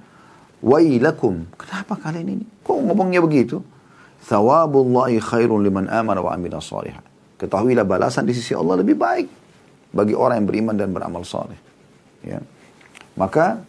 [0.59, 3.63] wailakum kenapa kalian ini kok ngomongnya begitu
[4.29, 7.01] Thawabullahi khairun liman amana wa amila salihah.
[7.39, 9.31] Ketahuilah balasan di sisi Allah lebih baik
[9.95, 11.57] bagi orang yang beriman dan beramal saleh.
[12.21, 12.43] Ya.
[13.15, 13.63] Maka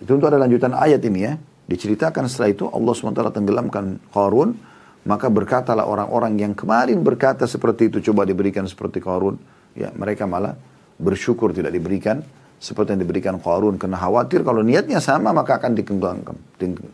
[0.00, 1.34] itu untuk ada lanjutan ayat ini ya.
[1.64, 4.56] Diceritakan setelah itu Allah SWT tenggelamkan Qarun.
[5.04, 9.36] Maka berkatalah orang-orang yang kemarin berkata seperti itu coba diberikan seperti Qarun.
[9.76, 10.56] Ya, mereka malah
[10.96, 12.24] bersyukur tidak diberikan
[12.56, 16.36] seperti yang diberikan Qarun karena khawatir kalau niatnya sama maka akan ditenggelamkan.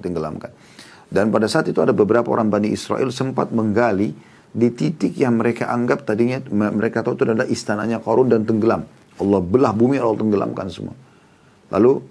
[0.03, 0.51] Tenggelamkan.
[1.11, 4.11] Dan pada saat itu ada beberapa orang Bani Israel sempat menggali
[4.51, 8.83] di titik yang mereka anggap tadinya mereka tahu itu adalah istananya Qarun dan tenggelam.
[9.23, 10.99] Allah belah bumi Allah tenggelamkan semua.
[11.70, 12.03] Lalu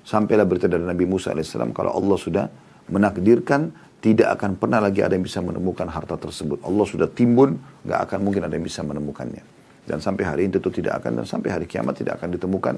[0.00, 2.44] sampailah berita dari Nabi Musa AS kalau Allah sudah
[2.88, 6.58] menakdirkan tidak akan pernah lagi ada yang bisa menemukan harta tersebut.
[6.66, 7.54] Allah sudah timbun,
[7.86, 9.46] nggak akan mungkin ada yang bisa menemukannya.
[9.86, 12.74] Dan sampai hari ini tentu tidak akan dan sampai hari kiamat tidak akan ditemukan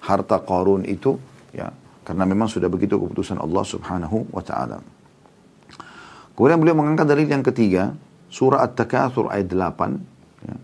[0.00, 1.18] harta Qarun itu
[1.50, 1.74] ya
[2.06, 4.78] karena memang sudah begitu keputusan Allah Subhanahu wa taala.
[6.38, 7.92] Kemudian beliau mengangkat dalil yang ketiga,
[8.32, 10.46] surah At-Takatsur ayat 8.
[10.48, 10.56] Ya.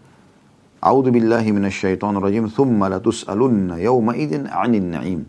[0.80, 5.20] A'udzu billahi minasyaitonir rajim, "Tsumma latus'alunna yawma idzin 'anil na'im."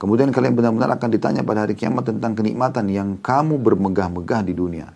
[0.00, 4.88] Kemudian kalian benar-benar akan ditanya pada hari kiamat tentang kenikmatan yang kamu bermegah-megah di dunia.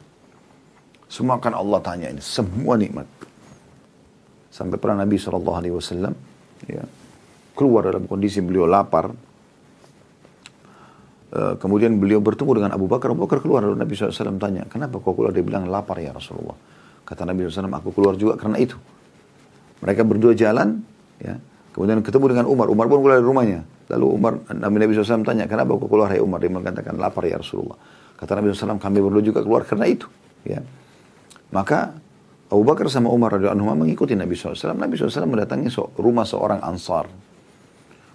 [1.12, 3.04] Semua akan Allah tanya ini, semua nikmat.
[4.48, 5.44] Sampai pernah Nabi SAW
[6.64, 6.82] ya,
[7.52, 9.12] keluar dalam kondisi beliau lapar,
[11.34, 13.10] Eh, kemudian beliau bertemu dengan Abu Bakar.
[13.10, 13.66] Abu Bakar keluar.
[13.66, 15.34] Lalu Nabi SAW tanya, kenapa kau keluar?
[15.34, 16.54] Dia bilang, lapar ya Rasulullah.
[17.02, 18.78] Kata Nabi SAW, aku keluar juga karena itu.
[19.82, 20.78] Mereka berdua jalan,
[21.18, 21.34] ya.
[21.74, 22.70] Kemudian ketemu dengan Umar.
[22.70, 23.60] Umar pun keluar dari rumahnya.
[23.90, 26.38] Lalu Umar, Nabi Nabi SAW tanya, kenapa kau keluar ya Umar?
[26.38, 27.74] Dia mengatakan, lapar ya Rasulullah.
[28.14, 30.06] Kata Nabi SAW, kami berdua juga keluar karena itu.
[30.46, 30.62] Ya.
[31.50, 31.98] Maka
[32.46, 34.78] Abu Bakar sama Umar radhiyallahu mengikuti Nabi SAW.
[34.78, 35.66] Nabi SAW mendatangi
[35.98, 37.10] rumah seorang Ansar.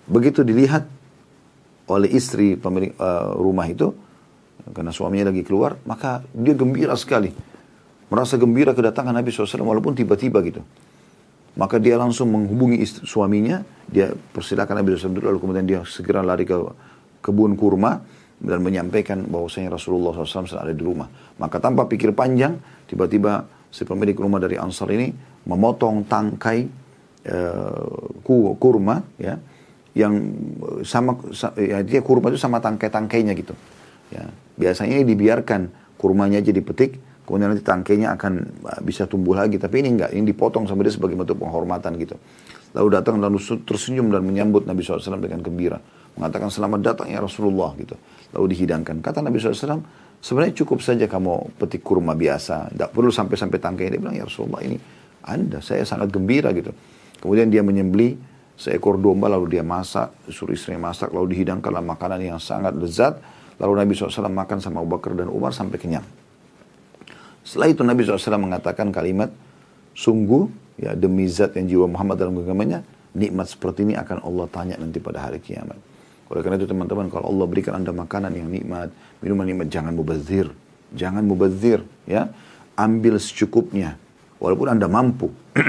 [0.07, 0.87] Begitu dilihat
[1.89, 3.91] oleh istri pemilik uh, rumah itu
[4.69, 7.33] karena suaminya lagi keluar maka dia gembira sekali
[8.13, 10.61] merasa gembira kedatangan Nabi SAW walaupun tiba-tiba gitu
[11.57, 16.45] maka dia langsung menghubungi istri, suaminya dia persilakan Nabi SAW lalu kemudian dia segera lari
[16.45, 16.55] ke
[17.25, 18.01] kebun kurma
[18.39, 21.09] dan menyampaikan bahwasanya Rasulullah SAW ada di rumah
[21.41, 25.13] maka tanpa pikir panjang tiba-tiba si pemilik rumah dari Ansar ini
[25.45, 26.59] memotong tangkai
[27.29, 29.37] uh, kurma ya
[29.97, 30.13] yang
[30.85, 31.17] sama
[31.57, 33.57] ya dia kurma itu sama tangkai-tangkainya gitu.
[34.13, 34.25] Ya,
[34.57, 36.97] biasanya ini dibiarkan kurmanya aja dipetik,
[37.29, 38.33] kemudian nanti tangkainya akan
[38.65, 39.61] uh, bisa tumbuh lagi.
[39.61, 42.17] Tapi ini enggak, ini dipotong sama dia sebagai bentuk penghormatan gitu.
[42.73, 45.77] Lalu datang lalu tersenyum dan menyambut Nabi SAW dengan gembira.
[46.17, 47.93] Mengatakan selamat datang ya Rasulullah gitu.
[48.33, 49.05] Lalu dihidangkan.
[49.05, 49.85] Kata Nabi SAW,
[50.17, 52.73] sebenarnya cukup saja kamu petik kurma biasa.
[52.73, 53.93] Tidak perlu sampai-sampai tangkai.
[53.93, 54.77] Dia bilang ya Rasulullah ini
[55.25, 56.73] anda, saya sangat gembira gitu.
[57.21, 58.17] Kemudian dia menyembeli
[58.57, 63.21] seekor domba lalu dia masak, suruh istrinya masak, lalu dihidangkanlah makanan yang sangat lezat.
[63.59, 66.18] Lalu Nabi SAW makan sama Abu Bakar dan Umar sampai kenyang.
[67.43, 69.31] Setelah itu Nabi SAW mengatakan kalimat,
[69.95, 70.47] sungguh
[70.79, 72.83] ya demi zat yang jiwa Muhammad dalam genggamannya,
[73.15, 75.77] nikmat seperti ini akan Allah tanya nanti pada hari kiamat.
[76.29, 80.53] Oleh karena itu teman-teman, kalau Allah berikan anda makanan yang nikmat, minuman nikmat, jangan mubazir.
[80.93, 82.29] Jangan mubazir, ya.
[82.77, 83.97] Ambil secukupnya.
[84.37, 85.33] Walaupun anda mampu.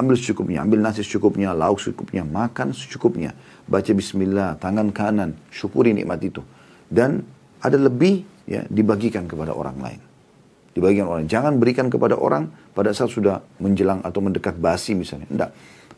[0.00, 3.38] ambil secukupnya, ambil nasi secukupnya, lauk secukupnya, makan secukupnya.
[3.70, 6.42] Baca bismillah, tangan kanan, syukuri nikmat itu.
[6.90, 7.22] Dan
[7.62, 10.11] ada lebih ya dibagikan kepada orang lain
[10.72, 11.24] dibagikan orang.
[11.28, 15.28] Jangan berikan kepada orang pada saat sudah menjelang atau mendekat basi misalnya.
[15.28, 15.50] Tidak.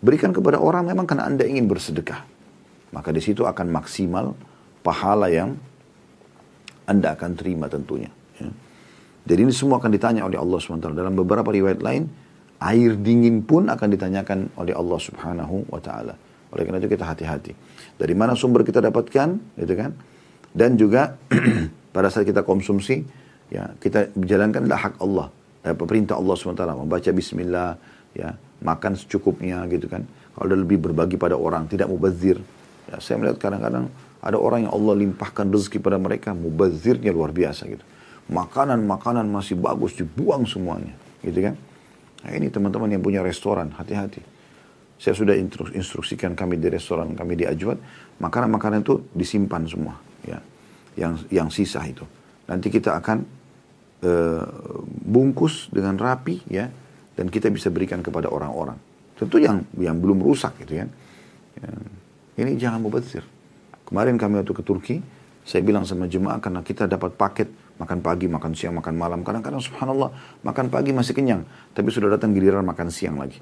[0.03, 2.27] Berikan kepada orang memang karena Anda ingin bersedekah.
[2.95, 4.35] Maka di situ akan maksimal
[4.85, 5.57] pahala yang
[6.85, 8.13] Anda akan terima tentunya.
[8.39, 8.51] Ya.
[9.25, 10.93] Jadi ini semua akan ditanya oleh Allah SWT.
[10.93, 12.07] Dalam beberapa riwayat lain,
[12.61, 16.15] air dingin pun akan ditanyakan oleh Allah Subhanahu wa taala.
[16.53, 17.57] Oleh karena itu kita hati-hati.
[17.97, 19.97] Dari mana sumber kita dapatkan, gitu kan?
[20.55, 21.17] Dan juga
[21.97, 23.03] pada saat kita konsumsi,
[23.53, 25.29] ya kita jalankanlah hak Allah.
[25.65, 27.73] Eh, perintah Allah swt membaca Bismillah
[28.13, 30.05] ya makan secukupnya gitu kan.
[30.35, 32.41] Kalau ada lebih berbagi pada orang tidak mubazir.
[32.91, 33.89] Ya saya melihat kadang-kadang
[34.21, 37.85] ada orang yang Allah limpahkan rezeki pada mereka mubazirnya luar biasa gitu.
[38.29, 41.55] Makanan-makanan masih bagus dibuang semuanya gitu kan.
[42.25, 44.21] Nah ini teman-teman yang punya restoran hati-hati.
[44.97, 45.37] Saya sudah
[45.77, 47.45] instruksikan kami di restoran kami di
[48.21, 50.41] makanan-makanan itu disimpan semua ya.
[50.95, 52.07] Yang yang sisa itu
[52.49, 53.19] nanti kita akan
[54.05, 54.47] uh,
[55.05, 56.69] bungkus dengan rapi ya
[57.15, 58.77] dan kita bisa berikan kepada orang-orang.
[59.15, 60.87] Tentu yang yang belum rusak gitu ya.
[61.63, 61.71] ya.
[62.35, 63.23] Ini jangan mubazir.
[63.87, 64.97] Kemarin kami waktu ke Turki,
[65.47, 67.47] saya bilang sama jemaah karena kita dapat paket
[67.79, 69.21] makan pagi, makan siang, makan malam.
[69.23, 73.39] Kadang-kadang subhanallah makan pagi masih kenyang, tapi sudah datang giliran makan siang lagi.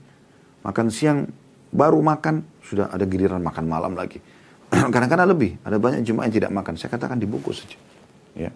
[0.67, 1.25] Makan siang
[1.73, 4.21] baru makan sudah ada giliran makan malam lagi.
[4.95, 6.75] Kadang-kadang lebih, ada banyak jemaah yang tidak makan.
[6.77, 7.79] Saya katakan dibungkus saja.
[8.37, 8.51] Ya.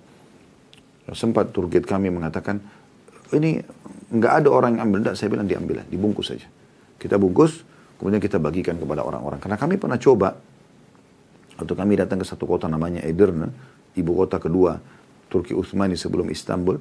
[1.15, 2.59] Sempat turget kami mengatakan,
[3.31, 3.63] ini
[4.11, 6.47] nggak ada orang yang ambil, enggak, saya bilang diambil, dibungkus saja.
[6.99, 7.63] Kita bungkus,
[7.99, 9.39] kemudian kita bagikan kepada orang-orang.
[9.39, 10.35] Karena kami pernah coba,
[11.59, 13.51] waktu kami datang ke satu kota namanya Edirne,
[13.95, 14.79] ibu kota kedua
[15.31, 16.79] Turki Utsmani sebelum Istanbul,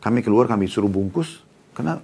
[0.00, 1.40] kami keluar, kami suruh bungkus,
[1.76, 2.00] karena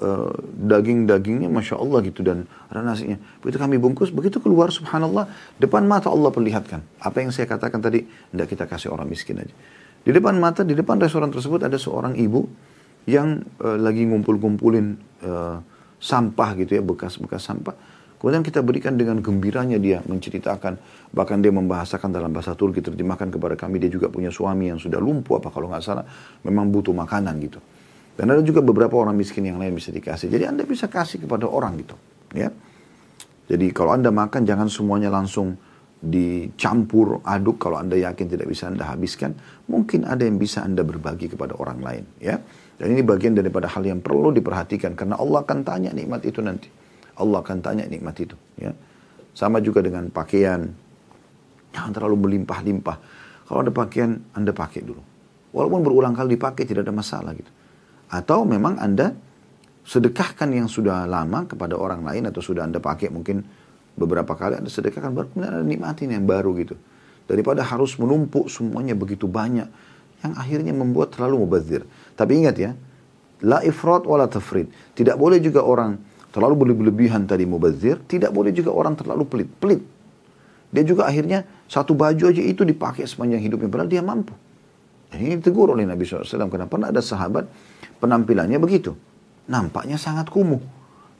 [0.00, 3.20] uh, daging-dagingnya Masya Allah gitu dan ada nasinya.
[3.44, 5.28] Begitu kami bungkus, begitu keluar subhanallah,
[5.60, 6.80] depan mata Allah perlihatkan.
[7.00, 9.54] Apa yang saya katakan tadi, tidak kita kasih orang miskin aja.
[10.02, 12.46] Di depan mata, di depan restoran tersebut ada seorang ibu
[13.06, 14.86] yang uh, lagi ngumpul-ngumpulin
[15.22, 15.58] uh,
[16.02, 17.74] sampah gitu ya, bekas-bekas sampah.
[18.22, 20.78] Kemudian kita berikan dengan gembiranya dia menceritakan,
[21.10, 25.02] bahkan dia membahasakan dalam bahasa Turki terjemahkan kepada kami, dia juga punya suami yang sudah
[25.02, 26.06] lumpuh apa kalau nggak salah,
[26.46, 27.58] memang butuh makanan gitu.
[28.14, 30.30] Dan ada juga beberapa orang miskin yang lain bisa dikasih.
[30.30, 31.98] Jadi Anda bisa kasih kepada orang gitu.
[32.30, 32.54] ya.
[33.50, 35.58] Jadi kalau Anda makan jangan semuanya langsung
[36.02, 39.38] dicampur aduk kalau Anda yakin tidak bisa Anda habiskan,
[39.70, 42.42] mungkin ada yang bisa Anda berbagi kepada orang lain, ya.
[42.74, 46.66] Dan ini bagian daripada hal yang perlu diperhatikan karena Allah akan tanya nikmat itu nanti.
[47.14, 48.74] Allah akan tanya nikmat itu, ya.
[49.32, 50.66] Sama juga dengan pakaian.
[51.72, 52.96] Jangan terlalu berlimpah-limpah.
[53.46, 55.00] Kalau ada pakaian, Anda pakai dulu.
[55.54, 57.48] Walaupun berulang kali dipakai tidak ada masalah gitu.
[58.10, 59.14] Atau memang Anda
[59.86, 63.42] sedekahkan yang sudah lama kepada orang lain atau sudah Anda pakai mungkin
[63.96, 66.74] beberapa kali ada sedekahkan baru kemudian ada nikmatin yang baru gitu.
[67.28, 69.68] Daripada harus menumpuk semuanya begitu banyak
[70.22, 71.86] yang akhirnya membuat terlalu mubazir.
[72.18, 72.70] Tapi ingat ya
[73.44, 74.70] la ifrat wala tafrid.
[74.96, 75.98] Tidak boleh juga orang
[76.32, 79.48] terlalu berlebihan tadi mubazir tidak boleh juga orang terlalu pelit.
[79.60, 79.82] Pelit.
[80.72, 84.32] Dia juga akhirnya satu baju aja itu dipakai sepanjang hidupnya padahal dia mampu.
[85.12, 87.44] Ini ditegur oleh Nabi SAW karena pernah ada sahabat
[88.00, 88.96] penampilannya begitu.
[89.44, 90.64] Nampaknya sangat kumuh.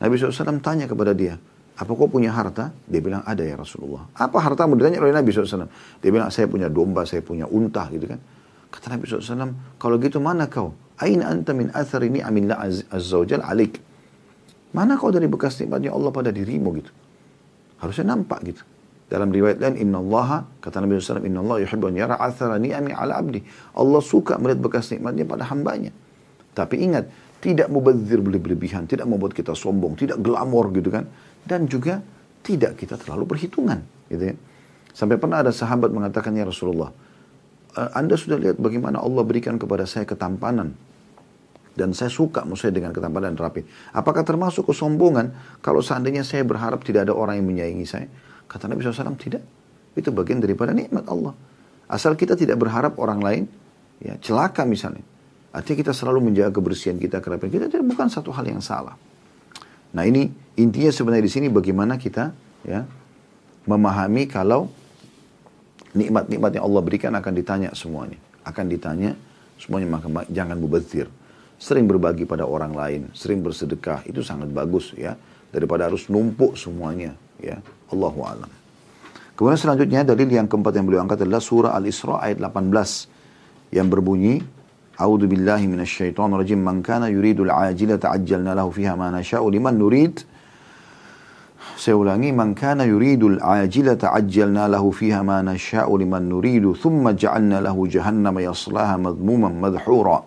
[0.01, 1.37] Nabi SAW tanya kepada dia
[1.83, 2.71] apa kau punya harta?
[2.87, 4.07] Dia bilang, ada ya Rasulullah.
[4.15, 4.79] Apa hartamu?
[4.79, 5.67] Ditanya oleh Nabi SAW.
[5.99, 8.23] Dia bilang, saya punya domba, saya punya unta gitu kan.
[8.71, 10.71] Kata Nabi SAW, kalau gitu mana kau?
[11.03, 13.83] Aina anta min athari ni'amillah azza wa jal alik.
[14.73, 16.93] Mana kau dari bekas nikmatnya Allah pada dirimu gitu.
[17.83, 18.63] Harusnya nampak gitu.
[19.11, 22.97] Dalam riwayat lain, Inna Allah, kata Nabi SAW, Inna Allah yuhibbu an yara athara ni'ami
[22.97, 23.45] ala abdi.
[23.77, 25.93] Allah suka melihat bekas nikmatnya pada hambanya.
[26.57, 31.11] Tapi ingat, tidak mubazir berlebihan, tidak membuat kita sombong, tidak glamor gitu kan.
[31.43, 31.99] Dan juga
[32.47, 34.35] tidak kita terlalu berhitungan gitu ya.
[34.95, 36.95] Sampai pernah ada sahabat mengatakan ya Rasulullah,
[37.75, 40.71] eh, Anda sudah lihat bagaimana Allah berikan kepada saya ketampanan
[41.75, 43.67] dan saya suka maksudnya dengan ketampanan dan rapi.
[43.91, 48.07] Apakah termasuk kesombongan kalau seandainya saya berharap tidak ada orang yang menyayangi saya?
[48.47, 49.43] Kata Nabi SAW, tidak.
[49.97, 51.33] Itu bagian daripada nikmat Allah.
[51.89, 53.43] Asal kita tidak berharap orang lain,
[54.05, 55.05] ya celaka misalnya.
[55.53, 58.97] Artinya kita selalu menjaga kebersihan kita, kerapian kita, itu bukan satu hal yang salah.
[59.93, 62.33] Nah ini intinya sebenarnya di sini bagaimana kita
[62.65, 62.89] ya
[63.69, 64.73] memahami kalau
[65.93, 68.17] nikmat-nikmat yang Allah berikan akan ditanya semuanya.
[68.43, 69.13] Akan ditanya
[69.61, 71.07] semuanya, maka jangan mubazir.
[71.61, 75.15] Sering berbagi pada orang lain, sering bersedekah, itu sangat bagus ya.
[75.53, 77.61] Daripada harus numpuk semuanya ya.
[77.93, 78.49] Allahu alam.
[79.37, 84.41] Kemudian selanjutnya dalil yang keempat yang beliau angkat adalah surah Al-Isra ayat 18 yang berbunyi
[85.03, 86.63] A'udzu billahi minasyaitonir rajim.
[86.63, 90.23] Man kana yuridul ajila ta'ajjalna lahu fiha ma nasha'u liman nurid.
[91.75, 97.59] Saya ulangi, man kana yuridul ajila ta'ajjalna lahu fiha ma nasha'u liman nuridu thumma ja'alna
[97.59, 100.23] lahu jahannama yaslaha madhmuman madhura.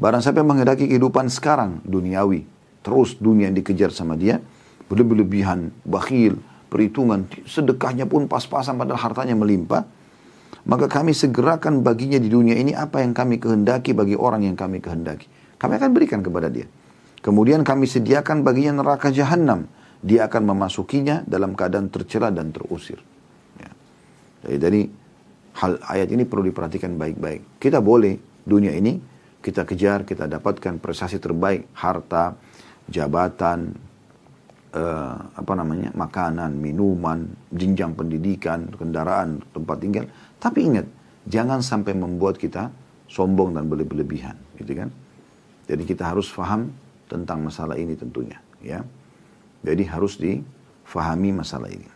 [0.00, 2.48] Barang siapa yang menghendaki kehidupan sekarang duniawi,
[2.80, 4.40] terus dunia yang dikejar sama dia,
[4.88, 6.40] berlebihan, bakhil,
[6.72, 9.86] perhitungan, sedekahnya pun pas-pasan padahal hartanya melimpah,
[10.62, 14.78] maka kami segerakan baginya di dunia ini apa yang kami kehendaki bagi orang yang kami
[14.78, 15.26] kehendaki.
[15.58, 16.70] Kami akan berikan kepada dia.
[17.24, 19.66] Kemudian kami sediakan baginya neraka jahanam.
[20.04, 23.00] Dia akan memasukinya dalam keadaan tercela dan terusir.
[23.56, 23.70] Ya.
[24.44, 24.82] Jadi dari
[25.56, 27.56] hal ayat ini perlu diperhatikan baik-baik.
[27.56, 29.00] Kita boleh dunia ini
[29.44, 32.32] kita kejar, kita dapatkan prestasi terbaik, harta,
[32.88, 33.76] jabatan,
[34.74, 40.04] uh, apa namanya, makanan, minuman, jenjang pendidikan, kendaraan, tempat tinggal.
[40.42, 40.86] Tapi ingat,
[41.30, 42.68] jangan sampai membuat kita
[43.06, 44.90] sombong dan berlebihan, gitu kan?
[45.64, 46.68] Jadi kita harus faham
[47.08, 48.82] tentang masalah ini tentunya, ya.
[49.64, 51.88] Jadi harus difahami masalah ini.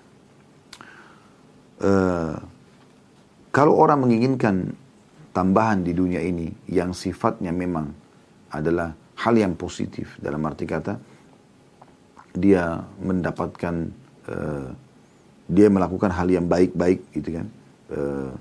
[1.78, 2.34] Uh,
[3.52, 4.72] kalau orang menginginkan
[5.30, 7.92] tambahan di dunia ini yang sifatnya memang
[8.50, 10.98] adalah hal yang positif dalam arti kata
[12.38, 13.74] dia mendapatkan
[14.30, 14.70] uh,
[15.48, 17.46] dia melakukan hal yang baik-baik gitu kan.
[17.88, 18.32] Uh,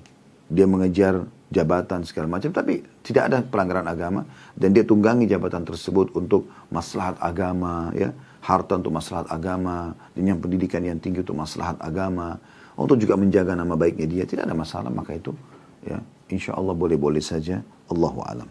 [0.48, 6.12] dia mengejar jabatan segala macam tapi tidak ada pelanggaran agama dan dia tunggangi jabatan tersebut
[6.16, 8.12] untuk maslahat agama ya.
[8.38, 12.40] Harta untuk maslahat agama dengan pendidikan yang tinggi untuk maslahat agama
[12.80, 15.36] untuk juga menjaga nama baiknya dia tidak ada masalah maka itu
[15.84, 16.00] ya
[16.32, 17.60] insya Allah boleh-boleh saja.
[17.92, 18.48] Allahu alam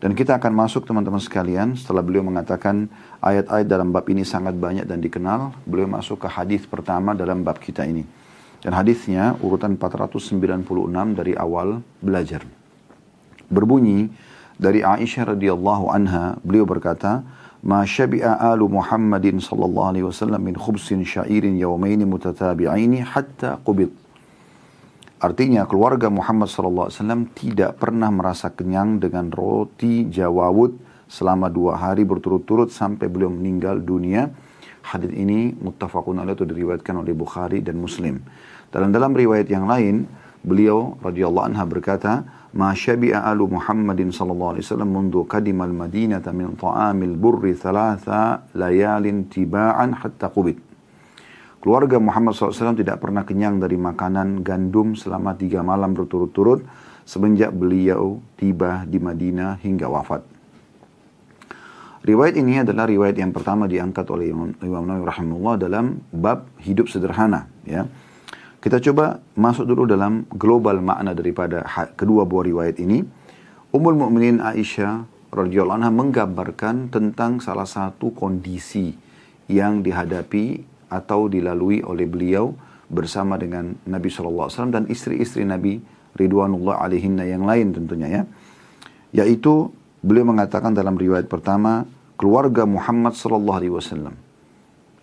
[0.00, 2.88] dan kita akan masuk teman-teman sekalian setelah beliau mengatakan
[3.20, 7.60] ayat-ayat dalam bab ini sangat banyak dan dikenal beliau masuk ke hadis pertama dalam bab
[7.60, 8.02] kita ini
[8.60, 12.44] dan hadisnya urutan 496 dari awal belajar.
[13.48, 14.12] Berbunyi
[14.60, 17.24] dari Aisyah radhiyallahu anha, beliau berkata,
[17.64, 23.90] "Ma syabi'a alu Muhammadin sallallahu alaihi wasallam min khubsin sya'irin yawmaini mutatabi'aini hatta qubid."
[25.20, 30.80] Artinya keluarga Muhammad wasallam tidak pernah merasa kenyang dengan roti jawawut
[31.12, 34.32] selama dua hari berturut-turut sampai beliau meninggal dunia.
[34.80, 38.24] Hadis ini muttafaqun alaih itu diriwayatkan oleh Bukhari dan Muslim.
[38.72, 40.08] Dalam dalam riwayat yang lain,
[40.40, 42.24] beliau radhiyallahu anha berkata,
[42.56, 49.28] "Ma syabi'a alu Muhammadin sallallahu alaihi wasallam mundu qadimal Madinata min ta'amil burri thalatha layalin
[49.28, 50.69] tiba'an hatta qubit."
[51.60, 56.64] Keluarga Muhammad SAW tidak pernah kenyang dari makanan gandum selama tiga malam berturut-turut
[57.04, 60.24] semenjak beliau tiba di Madinah hingga wafat.
[62.00, 67.44] Riwayat ini adalah riwayat yang pertama diangkat oleh Imam Nawawi rahimahullah dalam bab hidup sederhana.
[67.68, 67.84] Ya.
[68.56, 71.60] Kita coba masuk dulu dalam global makna daripada
[71.92, 73.04] kedua buah riwayat ini.
[73.68, 78.96] Ummul Mukminin Aisyah radhiyallahu anha menggambarkan tentang salah satu kondisi
[79.52, 82.52] yang dihadapi atau dilalui oleh beliau
[82.90, 85.78] bersama dengan Nabi SAW dan istri-istri Nabi
[86.18, 88.22] Ridwanullah alaihinna yang lain tentunya ya.
[89.14, 89.70] Yaitu
[90.02, 91.86] beliau mengatakan dalam riwayat pertama
[92.18, 94.14] keluarga Muhammad sallallahu alaihi wasallam.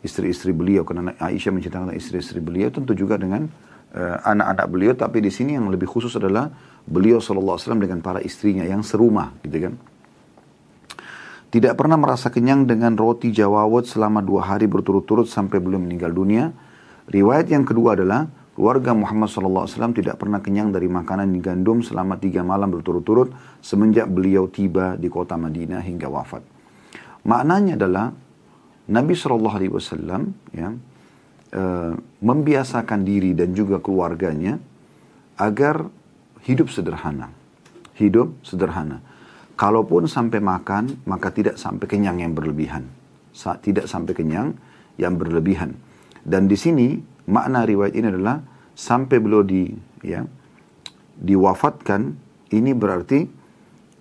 [0.03, 3.47] Istri-istri beliau karena Aisyah menceritakan istri-istri beliau tentu juga dengan
[3.95, 4.93] eh, anak-anak uh, beliau.
[4.93, 6.51] Tapi di sini yang lebih khusus adalah
[6.83, 9.73] beliau sallallahu alaihi wasallam dengan para istrinya yang serumah gitu kan
[11.57, 16.53] tidak pernah merasa kenyang dengan roti jawawat selama dua hari berturut-turut sampai beliau meninggal dunia.
[17.09, 19.65] Riwayat yang kedua adalah keluarga Muhammad SAW
[19.97, 25.09] tidak pernah kenyang dari makanan di gandum selama tiga malam berturut-turut semenjak beliau tiba di
[25.09, 26.45] kota Madinah hingga wafat.
[27.25, 28.13] Maknanya adalah
[28.93, 30.21] Nabi Wasallam
[30.53, 30.69] ya
[31.57, 34.61] uh, membiasakan diri dan juga keluarganya
[35.41, 35.89] agar
[36.45, 37.33] hidup sederhana,
[37.97, 39.16] hidup sederhana.
[39.57, 42.85] Kalaupun sampai makan, maka tidak sampai kenyang yang berlebihan.
[43.33, 44.53] Sa tidak sampai kenyang
[45.01, 45.73] yang berlebihan.
[46.21, 46.93] Dan di sini
[47.25, 48.37] makna riwayat ini adalah
[48.77, 49.73] sampai beliau di
[50.05, 50.21] ya
[51.17, 52.13] diwafatkan
[52.53, 53.25] ini berarti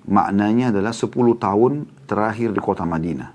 [0.07, 1.09] maknanya adalah 10
[1.41, 1.73] tahun
[2.05, 3.33] terakhir di kota Madinah.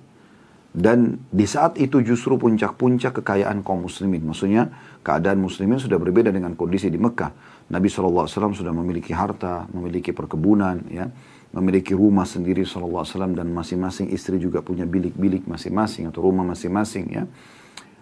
[0.72, 4.24] Dan di saat itu justru puncak-puncak kekayaan kaum muslimin.
[4.24, 4.72] Maksudnya
[5.04, 7.68] keadaan muslimin sudah berbeda dengan kondisi di Mekah.
[7.68, 11.12] Nabi SAW sudah memiliki harta, memiliki perkebunan, ya,
[11.52, 13.04] memiliki rumah sendiri SAW
[13.36, 17.06] dan masing-masing istri juga punya bilik-bilik masing-masing atau rumah masing-masing.
[17.12, 17.24] ya.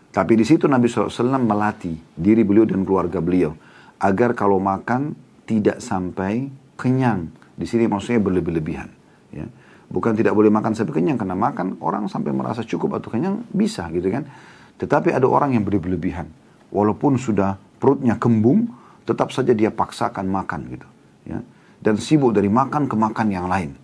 [0.09, 3.53] Tapi di situ Nabi SAW melatih diri beliau dan keluarga beliau
[4.01, 5.17] agar kalau makan
[5.49, 7.29] tidak sampai kenyang.
[7.57, 8.89] Di sini maksudnya berlebih-lebihan.
[9.33, 9.45] Ya
[9.89, 13.89] Bukan tidak boleh makan sampai kenyang karena makan orang sampai merasa cukup atau kenyang bisa
[13.89, 14.29] gitu kan.
[14.77, 16.29] Tetapi ada orang yang berlebihan.
[16.69, 18.69] Walaupun sudah perutnya kembung,
[19.09, 20.87] tetap saja dia paksakan makan gitu.
[21.25, 21.41] Ya.
[21.79, 23.75] Dan sibuk dari makan ke makan yang lain.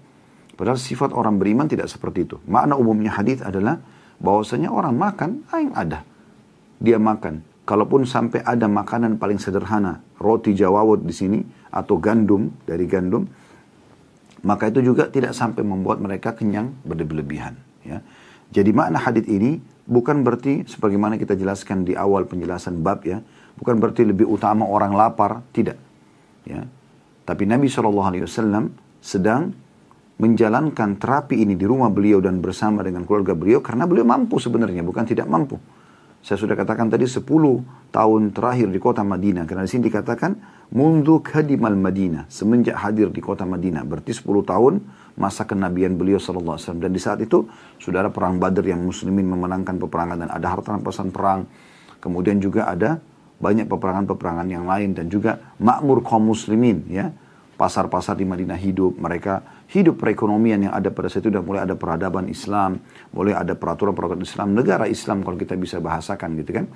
[0.56, 2.39] Padahal sifat orang beriman tidak seperti itu.
[2.48, 3.80] Makna umumnya hadis adalah
[4.20, 6.04] bahwasanya orang makan yang ada.
[6.80, 7.43] Dia makan.
[7.66, 11.39] Kalaupun sampai ada makanan paling sederhana, roti jawawut di sini
[11.74, 13.26] atau gandum dari gandum,
[14.46, 17.58] maka itu juga tidak sampai membuat mereka kenyang berlebihan.
[17.82, 18.06] Ya.
[18.54, 19.58] Jadi makna hadis ini
[19.89, 23.26] bukan berarti sebagaimana kita jelaskan di awal penjelasan bab ya,
[23.58, 25.82] bukan berarti lebih utama orang lapar, tidak.
[26.46, 26.70] Ya.
[27.26, 28.69] Tapi Nabi SAW
[29.01, 29.49] sedang
[30.15, 34.86] menjalankan terapi ini di rumah beliau dan bersama dengan keluarga beliau karena beliau mampu sebenarnya,
[34.86, 35.59] bukan tidak mampu.
[36.26, 37.21] Saya sudah katakan tadi 10
[37.93, 39.45] tahun terakhir di kota Madinah.
[39.45, 40.34] Karena di sini dikatakan,
[40.73, 42.26] Mundu kadimal Madinah.
[42.34, 43.86] Semenjak hadir di kota Madinah.
[43.86, 44.82] Berarti 10 tahun
[45.21, 46.57] masa kenabian beliau SAW.
[46.82, 47.45] Dan di saat itu,
[47.78, 50.26] sudah ada perang Badr yang muslimin memenangkan peperangan.
[50.26, 51.45] Dan ada harta rampasan perang.
[52.01, 52.97] Kemudian juga ada
[53.41, 54.95] banyak peperangan-peperangan yang lain.
[54.95, 56.86] Dan juga makmur kaum muslimin.
[56.89, 57.11] ya
[57.55, 58.99] Pasar-pasar di Madinah hidup.
[58.99, 62.83] Mereka hidup perekonomian yang ada pada saat itu dan mulai ada peradaban Islam,
[63.15, 66.67] mulai ada peraturan-peraturan Islam, negara Islam kalau kita bisa bahasakan gitu kan.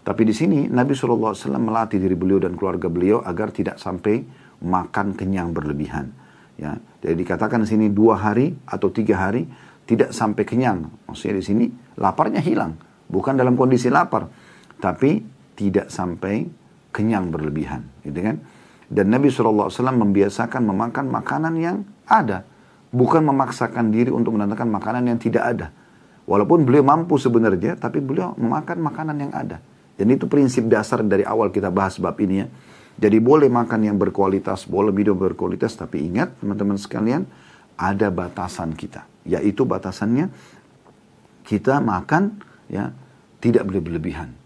[0.00, 4.24] Tapi di sini Nabi SAW melatih diri beliau dan keluarga beliau agar tidak sampai
[4.64, 6.08] makan kenyang berlebihan.
[6.56, 9.48] Ya, jadi dikatakan di sini dua hari atau tiga hari
[9.84, 10.88] tidak sampai kenyang.
[11.08, 11.64] Maksudnya di sini
[12.00, 12.76] laparnya hilang,
[13.08, 14.28] bukan dalam kondisi lapar,
[14.80, 15.20] tapi
[15.60, 16.48] tidak sampai
[16.88, 18.40] kenyang berlebihan, gitu kan?
[18.88, 22.48] Dan Nabi SAW membiasakan memakan makanan yang ada.
[22.90, 25.68] Bukan memaksakan diri untuk menandakan makanan yang tidak ada.
[26.26, 29.62] Walaupun beliau mampu sebenarnya, tapi beliau memakan makanan yang ada.
[29.94, 32.48] Dan itu prinsip dasar dari awal kita bahas bab ini ya.
[32.98, 37.22] Jadi boleh makan yang berkualitas, boleh minum berkualitas, tapi ingat teman-teman sekalian,
[37.78, 39.06] ada batasan kita.
[39.22, 40.32] Yaitu batasannya
[41.46, 42.90] kita makan ya
[43.38, 44.39] tidak berlebihan.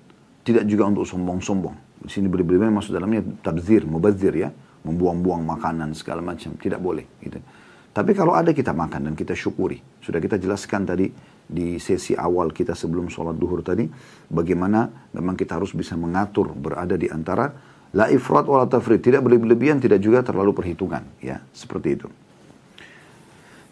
[0.45, 2.05] Tidak juga untuk sombong-sombong.
[2.05, 4.53] Di sini berlebihan maksud dalamnya tabzir, mubazir ya,
[4.85, 7.41] membuang-buang makanan segala macam, tidak boleh gitu.
[7.95, 9.81] Tapi kalau ada kita makan dan kita syukuri.
[10.03, 11.09] Sudah kita jelaskan tadi
[11.47, 13.89] di sesi awal kita sebelum sholat duhur tadi,
[14.29, 17.55] bagaimana memang kita harus bisa mengatur berada di antara
[17.95, 22.09] la ifrat wala tafrid, tidak berlebihan, tidak juga terlalu perhitungan, ya, seperti itu.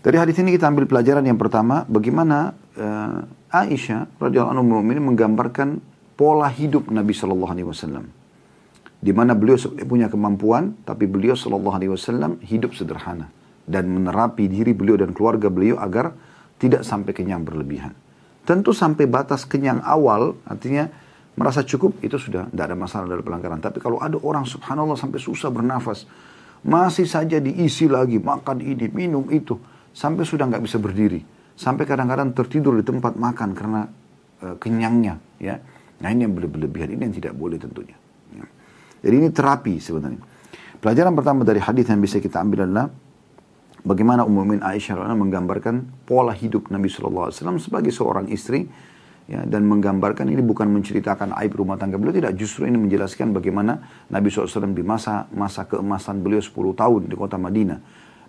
[0.02, 5.82] Dari hadis ini kita ambil pelajaran yang pertama, bagaimana uh, Aisyah radhiyallahu anhu ini menggambarkan
[6.22, 8.06] pola hidup Nabi Shallallahu alaihi wasallam
[9.02, 13.34] di mana beliau punya kemampuan, tapi beliau Shallallahu Alaihi Wasallam hidup sederhana
[13.66, 16.14] dan menerapi diri beliau dan keluarga beliau agar
[16.62, 17.98] tidak sampai kenyang berlebihan.
[18.46, 20.86] Tentu sampai batas kenyang awal, artinya
[21.34, 23.58] merasa cukup itu sudah tidak ada masalah dari pelanggaran.
[23.58, 26.06] Tapi kalau ada orang Subhanallah sampai susah bernafas,
[26.62, 29.58] masih saja diisi lagi makan ini, minum itu,
[29.90, 31.26] sampai sudah nggak bisa berdiri,
[31.58, 33.90] sampai kadang-kadang tertidur di tempat makan karena
[34.46, 35.58] uh, kenyangnya, ya.
[36.02, 37.94] Nah ini yang berlebihan, ini yang tidak boleh tentunya.
[39.02, 40.22] Jadi ini terapi sebenarnya.
[40.78, 42.90] Pelajaran pertama dari hadis yang bisa kita ambil adalah
[43.82, 48.66] bagaimana Ummumin Aisyah menggambarkan pola hidup Nabi SAW sebagai seorang istri
[49.26, 54.06] ya, dan menggambarkan ini bukan menceritakan aib rumah tangga beliau tidak justru ini menjelaskan bagaimana
[54.10, 57.78] Nabi SAW di masa masa keemasan beliau 10 tahun di kota Madinah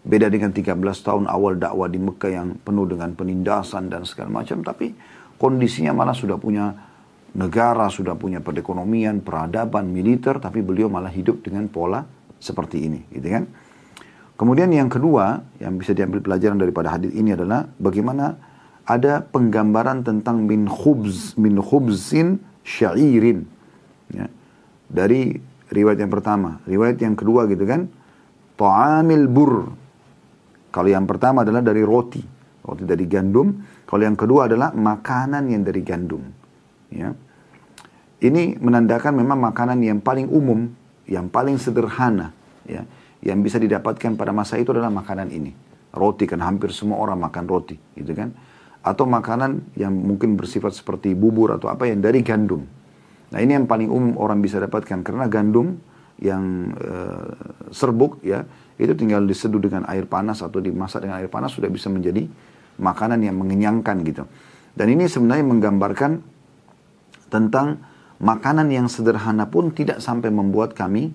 [0.03, 4.61] beda dengan 13 tahun awal dakwah di Mekah yang penuh dengan penindasan dan segala macam
[4.61, 4.93] tapi
[5.41, 6.92] kondisinya malah sudah punya
[7.33, 12.05] negara sudah punya perekonomian, peradaban, militer, tapi beliau malah hidup dengan pola
[12.37, 13.43] seperti ini, gitu kan?
[14.37, 18.37] Kemudian yang kedua yang bisa diambil pelajaran daripada hadis ini adalah bagaimana
[18.83, 23.47] ada penggambaran tentang min khubz min khubzin syairin
[24.11, 24.27] ya.
[24.89, 25.37] dari
[25.69, 26.59] riwayat yang pertama.
[26.65, 27.87] Riwayat yang kedua gitu kan?
[28.57, 29.71] Ta'amil bur.
[30.73, 32.21] Kalau yang pertama adalah dari roti.
[32.65, 33.53] Roti dari gandum.
[33.85, 36.42] Kalau yang kedua adalah makanan yang dari gandum
[36.93, 37.17] Ya.
[38.23, 40.71] Ini menandakan memang makanan yang paling umum,
[41.09, 42.31] yang paling sederhana,
[42.63, 42.87] ya,
[43.19, 45.51] yang bisa didapatkan pada masa itu adalah makanan ini.
[45.93, 48.33] roti kan hampir semua orang makan roti gitu kan
[48.83, 52.65] atau makanan yang mungkin bersifat seperti bubur atau apa yang dari gandum
[53.29, 55.79] nah ini yang paling umum orang bisa dapatkan karena gandum
[56.17, 57.33] yang uh,
[57.69, 58.45] serbuk ya
[58.77, 62.25] itu tinggal diseduh dengan air panas atau dimasak dengan air panas sudah bisa menjadi
[62.81, 64.25] makanan yang mengenyangkan gitu
[64.73, 66.11] dan ini sebenarnya menggambarkan
[67.33, 67.81] tentang
[68.21, 71.09] makanan yang sederhana pun tidak sampai membuat kami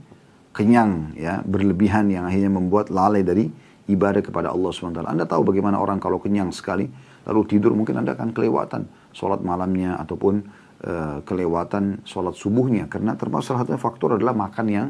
[0.51, 3.47] kenyang ya berlebihan yang akhirnya membuat lalai dari
[3.87, 5.07] ibadah kepada Allah SWT.
[5.07, 6.91] Anda tahu bagaimana orang kalau kenyang sekali
[7.23, 10.35] lalu tidur mungkin Anda akan kelewatan sholat malamnya ataupun
[10.83, 14.89] uh, kelewatan sholat subuhnya karena termasuk salah satu faktor adalah makan yang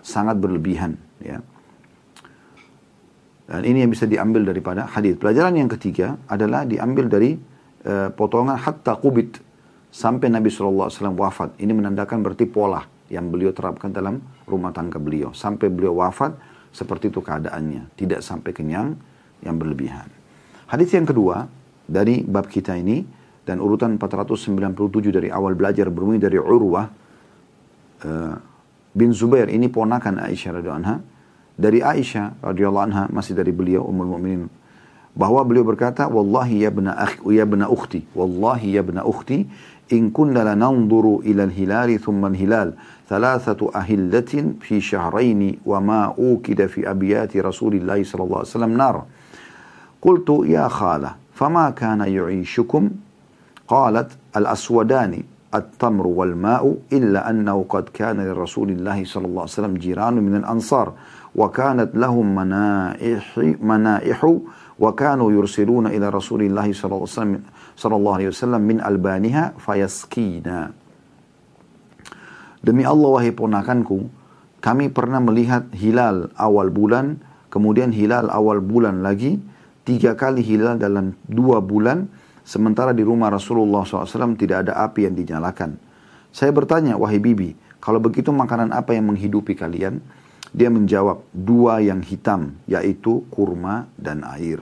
[0.00, 1.42] sangat berlebihan ya.
[3.50, 5.18] Dan ini yang bisa diambil daripada hadis.
[5.18, 7.34] Pelajaran yang ketiga adalah diambil dari
[7.82, 9.49] uh, potongan hatta kubit
[9.90, 11.58] sampai Nabi SAW wafat.
[11.58, 15.34] Ini menandakan berarti pola yang beliau terapkan dalam rumah tangga beliau.
[15.34, 16.34] Sampai beliau wafat,
[16.70, 17.94] seperti itu keadaannya.
[17.98, 18.94] Tidak sampai kenyang
[19.42, 20.06] yang berlebihan.
[20.70, 21.50] Hadis yang kedua
[21.90, 23.02] dari bab kita ini
[23.42, 26.86] dan urutan 497 dari awal belajar bermula dari Urwah
[28.06, 28.34] uh,
[28.94, 30.96] bin Zubair ini ponakan Aisyah radhiyallahu anha
[31.58, 34.46] dari Aisyah radhiyallahu anha masih dari beliau Ummul Mukminin
[35.10, 39.50] bahwa beliau berkata wallahi ya bna akhi ya bna ukhti wallahi ya bna ukhti
[39.92, 42.74] إن كنا لننظر إلى الهلال ثم الهلال
[43.08, 49.04] ثلاثة أهلة في شهرين وما أوكد في أبيات رسول الله صلى الله عليه وسلم نار
[50.02, 52.90] قلت يا خالة فما كان يعيشكم؟
[53.68, 55.22] قالت الأسودان
[55.54, 60.92] التمر والماء إلا أنه قد كان لرسول الله صلى الله عليه وسلم جيران من الأنصار
[61.36, 64.36] وكانت لهم منائح, منائح
[64.80, 66.72] وكانوا يرسلون إلى رسول الله
[67.76, 70.80] صلى الله عليه وسلم من albaniha فيسكينا
[72.60, 74.04] Demi Allah wahai ponakanku,
[74.60, 77.16] kami pernah melihat hilal awal bulan,
[77.48, 79.40] kemudian hilal awal bulan lagi,
[79.88, 82.04] tiga kali hilal dalam dua bulan,
[82.44, 85.80] sementara di rumah Rasulullah SAW tidak ada api yang dinyalakan.
[86.36, 90.04] Saya bertanya, wahai bibi, kalau begitu makanan apa yang menghidupi kalian?
[90.52, 94.60] Dia menjawab, dua yang hitam, yaitu kurma dan air.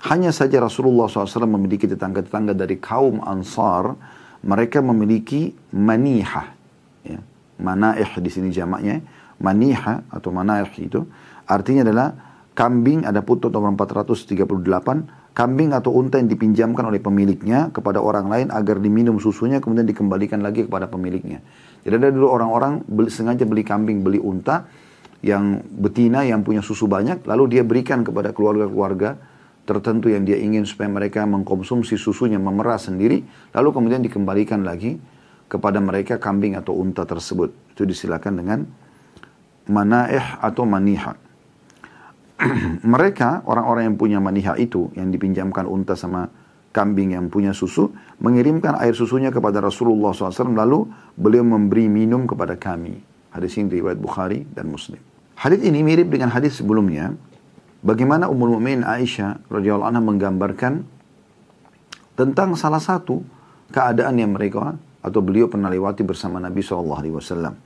[0.00, 3.92] Hanya saja Rasulullah SAW memiliki tetangga-tetangga dari kaum Ansar,
[4.40, 6.56] mereka memiliki manihah.
[7.04, 7.20] Ya.
[7.60, 9.04] Manaih di sini jamaknya,
[9.36, 11.04] maniha atau manaih itu
[11.44, 12.08] artinya adalah
[12.56, 18.46] kambing ada putut nomor 438 kambing atau unta yang dipinjamkan oleh pemiliknya kepada orang lain
[18.52, 21.40] agar diminum susunya kemudian dikembalikan lagi kepada pemiliknya.
[21.80, 24.68] Jadi ada dulu orang-orang beli, sengaja beli kambing, beli unta
[25.24, 29.29] yang betina yang punya susu banyak lalu dia berikan kepada keluarga-keluarga
[29.68, 33.22] tertentu yang dia ingin supaya mereka mengkonsumsi susunya memerah sendiri
[33.54, 34.98] lalu kemudian dikembalikan lagi
[35.50, 37.50] kepada mereka kambing atau unta tersebut.
[37.74, 38.58] Itu disilakan dengan
[39.66, 41.18] manaih atau maniha.
[42.94, 46.30] Mereka orang-orang yang punya maniha itu yang dipinjamkan unta sama
[46.70, 47.90] kambing yang punya susu
[48.22, 50.86] mengirimkan air susunya kepada Rasulullah SAW lalu
[51.18, 53.02] beliau memberi minum kepada kami.
[53.34, 55.02] Hadis ini riwayat Bukhari dan Muslim.
[55.34, 57.18] Hadis ini mirip dengan hadis sebelumnya
[57.80, 60.84] Bagaimana Ummul Mukminin Aisyah radhiyallahu anha menggambarkan
[62.12, 63.24] tentang salah satu
[63.72, 67.56] keadaan yang mereka atau beliau pernah lewati bersama Nabi Shallallahu Alaihi Wasallam.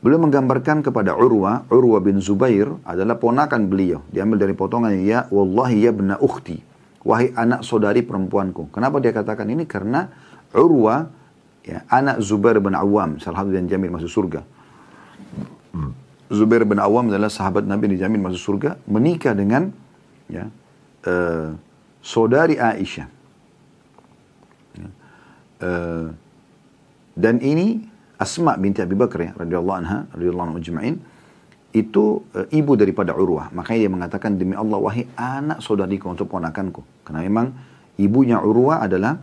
[0.00, 4.00] Beliau menggambarkan kepada Urwa, Urwa bin Zubair adalah ponakan beliau.
[4.08, 6.64] Diambil dari potongan ya, wallahi ya bena ukhti.
[7.04, 8.72] Wahai anak saudari perempuanku.
[8.72, 9.68] Kenapa dia katakan ini?
[9.68, 10.08] Karena
[10.54, 11.04] Urwa,
[11.66, 14.40] ya, anak Zubair bin Awam, salah satu yang jamin masuk surga.
[16.28, 19.72] Zubair bin Awam adalah sahabat Nabi dijamin masuk surga, menikah dengan
[20.28, 20.52] ya,
[21.08, 21.56] uh,
[22.04, 23.08] saudari Aisyah.
[24.76, 24.88] Ya.
[25.58, 26.06] Uh,
[27.16, 27.88] dan ini
[28.20, 30.96] Asma binti Abi Bakar ya, radhiyallahu anha, radhiyallahu anhu majma'in,
[31.72, 33.48] itu uh, ibu daripada Urwah.
[33.56, 36.84] Makanya dia mengatakan demi Allah wahai anak saudariku untuk ponakanku.
[37.08, 37.56] Karena memang
[37.96, 39.16] ibunya Urwah adalah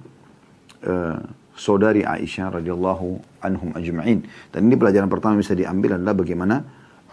[0.82, 1.22] uh,
[1.53, 4.26] saudari Aisyah radhiyallahu anhum ajma'in.
[4.49, 6.66] Dan ini pelajaran pertama bisa diambil adalah bagaimana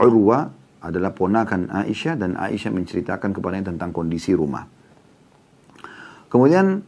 [0.03, 0.51] Urwa
[0.83, 4.67] adalah ponakan Aisyah dan Aisyah menceritakan kepadanya tentang kondisi rumah.
[6.27, 6.83] Kemudian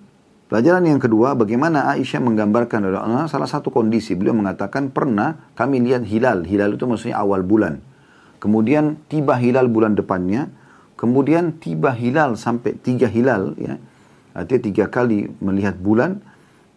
[0.50, 6.02] pelajaran yang kedua bagaimana Aisyah menggambarkan adalah salah satu kondisi beliau mengatakan pernah kami lihat
[6.10, 6.42] hilal.
[6.42, 7.78] Hilal itu maksudnya awal bulan.
[8.42, 10.50] Kemudian tiba hilal bulan depannya
[10.98, 13.78] kemudian tiba hilal sampai tiga hilal ya.
[14.34, 16.18] Artinya tiga kali melihat bulan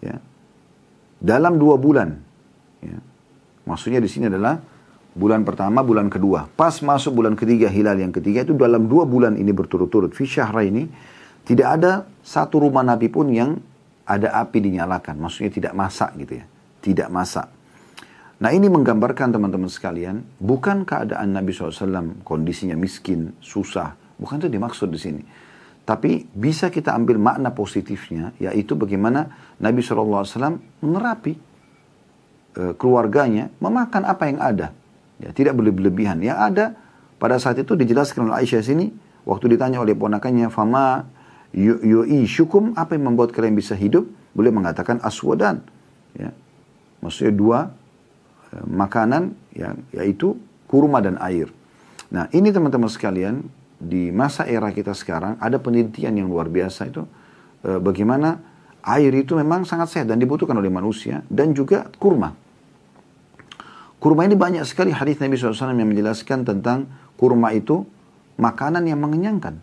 [0.06, 0.22] ya.
[1.18, 2.22] Dalam dua bulan
[2.86, 3.02] ya.
[3.66, 4.62] Maksudnya di sini adalah
[5.18, 6.46] bulan pertama, bulan kedua.
[6.54, 10.14] Pas masuk bulan ketiga, hilal yang ketiga itu dalam dua bulan ini berturut-turut.
[10.14, 10.86] Fi syahra ini
[11.44, 13.58] tidak ada satu rumah Nabi pun yang
[14.06, 15.18] ada api dinyalakan.
[15.18, 16.46] Maksudnya tidak masak gitu ya.
[16.80, 17.50] Tidak masak.
[18.38, 24.90] Nah ini menggambarkan teman-teman sekalian, bukan keadaan Nabi SAW kondisinya miskin, susah, Bukan itu dimaksud
[24.90, 25.24] di sini.
[25.88, 31.34] Tapi bisa kita ambil makna positifnya, yaitu bagaimana Nabi SAW menerapi
[32.58, 34.76] e, keluarganya memakan apa yang ada.
[35.18, 36.22] Ya, tidak berlebihan.
[36.22, 36.66] Yang ada
[37.18, 38.94] pada saat itu dijelaskan oleh Aisyah sini,
[39.26, 41.10] waktu ditanya oleh ponakannya, Fama
[41.58, 44.06] yu'i syukum, apa yang membuat kalian bisa hidup?
[44.38, 45.66] Boleh mengatakan aswadan.
[46.14, 46.30] Ya.
[47.02, 47.60] Maksudnya dua
[48.54, 50.38] e, makanan, ya, yaitu
[50.70, 51.50] kurma dan air.
[52.14, 53.42] Nah ini teman-teman sekalian,
[53.78, 57.06] di masa era kita sekarang ada penelitian yang luar biasa itu
[57.62, 58.42] e, bagaimana
[58.82, 62.34] air itu memang sangat sehat dan dibutuhkan oleh manusia dan juga kurma.
[63.98, 66.86] Kurma ini banyak sekali hadis Nabi SAW yang menjelaskan tentang
[67.18, 67.82] kurma itu
[68.38, 69.58] makanan yang mengenyangkan.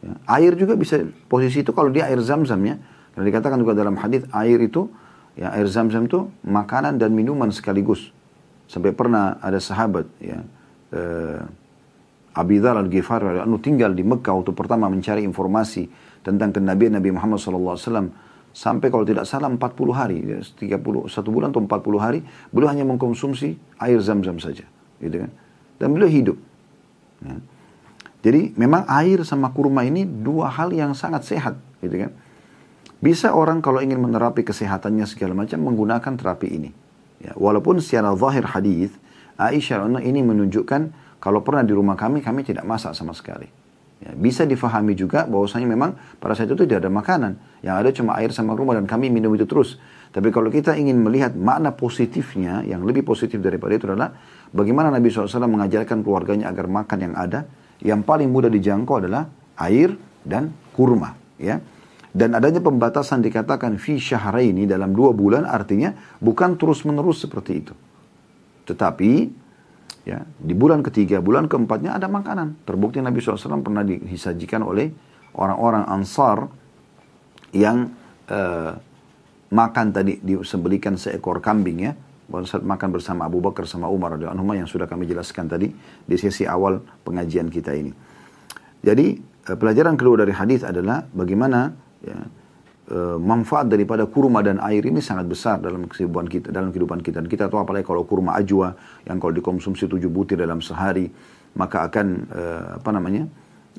[0.00, 2.80] Ya, air juga bisa posisi itu kalau dia air zam-zam ya.
[3.12, 4.88] Karena dikatakan juga dalam hadis air itu
[5.36, 8.14] ya air zam-zam itu makanan dan minuman sekaligus.
[8.64, 10.40] Sampai pernah ada sahabat ya
[10.96, 11.40] eh,
[12.38, 15.90] Abi Dhar al-Ghifari anu tinggal di Mekah waktu pertama mencari informasi
[16.24, 18.08] tentang kenabian Nabi Muhammad SAW
[18.58, 19.62] sampai kalau tidak salah 40
[19.94, 20.58] hari, 30
[21.06, 24.66] satu bulan atau 40 hari, beliau hanya mengkonsumsi air zam-zam saja,
[24.98, 25.30] gitu kan.
[25.78, 26.34] Dan beliau hidup.
[27.22, 27.38] Ya.
[28.18, 32.10] Jadi memang air sama kurma ini dua hal yang sangat sehat, gitu kan.
[32.98, 36.74] Bisa orang kalau ingin menerapi kesehatannya segala macam menggunakan terapi ini.
[37.22, 38.90] Ya, walaupun secara zahir hadis
[39.38, 40.90] Aisyah ini menunjukkan
[41.22, 43.46] kalau pernah di rumah kami, kami tidak masak sama sekali.
[43.98, 47.32] Ya, bisa difahami juga bahwasanya memang pada saat itu tidak ada makanan.
[47.66, 49.74] Yang ada cuma air sama rumah dan kami minum itu terus.
[50.14, 54.14] Tapi kalau kita ingin melihat makna positifnya, yang lebih positif daripada itu adalah
[54.54, 57.50] bagaimana Nabi SAW mengajarkan keluarganya agar makan yang ada.
[57.82, 59.26] Yang paling mudah dijangkau adalah
[59.58, 61.18] air dan kurma.
[61.38, 61.58] Ya.
[62.14, 65.92] Dan adanya pembatasan dikatakan fi ini dalam dua bulan artinya
[66.22, 67.74] bukan terus menerus seperti itu.
[68.66, 69.10] Tetapi
[70.08, 72.64] Ya, di bulan ketiga, bulan keempatnya ada makanan.
[72.64, 74.88] Terbukti Nabi SAW pernah disajikan oleh
[75.36, 76.48] orang-orang Ansar
[77.52, 77.92] yang
[78.32, 78.72] uh,
[79.52, 81.92] makan tadi disembelikan seekor kambing ya.
[82.48, 85.68] Saat makan bersama Abu Bakar sama Umar radhiyallahu yang sudah kami jelaskan tadi
[86.04, 87.92] di sesi awal pengajian kita ini.
[88.80, 89.12] Jadi
[89.52, 92.26] uh, pelajaran kedua dari hadis adalah bagaimana ya, Eh,
[93.20, 97.20] manfaat daripada kurma dan air ini sangat besar dalam kehidupan kita dalam kehidupan kita.
[97.20, 98.72] Dan kita tahu apalagi kalau kurma ajwa
[99.04, 101.12] yang kalau dikonsumsi tujuh butir dalam sehari
[101.56, 103.22] maka akan uh, apa namanya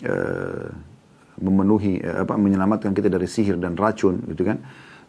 [0.06, 0.68] uh,
[1.40, 4.60] memenuhi uh, apa menyelamatkan kita dari sihir dan racun gitu kan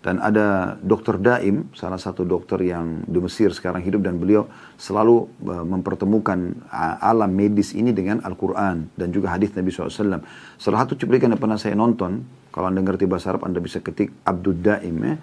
[0.00, 4.48] dan ada dokter Daim salah satu dokter yang di Mesir sekarang hidup dan beliau
[4.80, 10.24] selalu uh, mempertemukan uh, alam medis ini dengan Al-Quran dan juga hadis Nabi SAW
[10.56, 14.10] salah satu cuplikan yang pernah saya nonton kalau Anda ngerti bahasa Arab, Anda bisa ketik
[14.26, 15.14] Abdul Daim ya.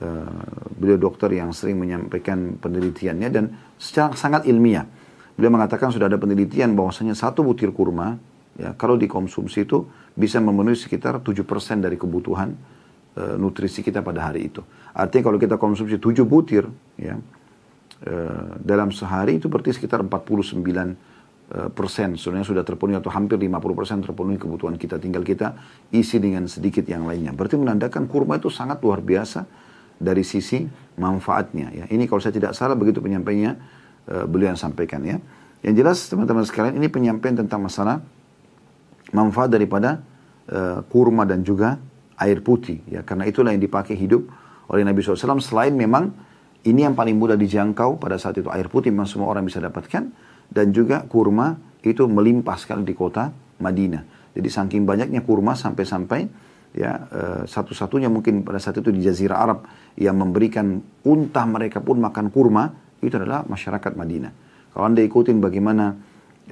[0.00, 0.32] Uh,
[0.80, 4.88] beliau dokter yang sering menyampaikan penelitiannya dan secara sangat ilmiah.
[5.36, 8.16] Beliau mengatakan sudah ada penelitian bahwasanya satu butir kurma
[8.56, 9.84] ya kalau dikonsumsi itu
[10.16, 11.44] bisa memenuhi sekitar 7%
[11.84, 12.56] dari kebutuhan
[13.20, 14.64] uh, nutrisi kita pada hari itu.
[14.96, 16.64] Artinya kalau kita konsumsi 7 butir
[16.96, 20.64] ya uh, dalam sehari itu berarti sekitar 49
[21.50, 25.02] Eh, persen sebenarnya sudah terpenuhi atau hampir 50 persen terpenuhi kebutuhan kita.
[25.02, 25.58] Tinggal kita
[25.90, 27.34] isi dengan sedikit yang lainnya.
[27.34, 29.50] Berarti menandakan kurma itu sangat luar biasa
[29.98, 30.62] dari sisi
[30.94, 31.74] manfaatnya.
[31.74, 31.84] Ya.
[31.90, 33.58] Ini kalau saya tidak salah begitu penyampainya
[34.30, 35.18] beliau yang sampaikan ya.
[35.66, 37.98] Yang jelas teman-teman sekalian ini penyampaian tentang masalah
[39.10, 40.06] manfaat daripada
[40.86, 41.82] kurma dan juga
[42.20, 42.84] air putih.
[42.86, 43.00] Ya.
[43.00, 44.28] Karena itulah yang dipakai hidup
[44.68, 45.40] oleh Nabi SAW.
[45.40, 46.12] Selain memang
[46.68, 50.12] ini yang paling mudah dijangkau pada saat itu air putih memang semua orang bisa dapatkan
[50.52, 53.32] dan juga kurma itu melimpah sekali di kota
[53.64, 54.32] Madinah.
[54.36, 56.28] Jadi saking banyaknya kurma sampai-sampai
[56.70, 59.66] ya uh, satu-satunya mungkin pada saat itu di Jazirah Arab
[59.98, 64.32] yang memberikan unta mereka pun makan kurma itu adalah masyarakat Madinah.
[64.70, 65.96] Kalau anda ikutin bagaimana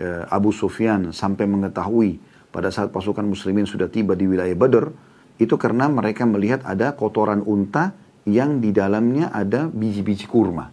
[0.00, 5.07] uh, Abu Sufyan sampai mengetahui pada saat pasukan muslimin sudah tiba di wilayah Badr
[5.38, 7.94] itu karena mereka melihat ada kotoran unta
[8.28, 10.70] yang di dalamnya ada biji-biji kurma.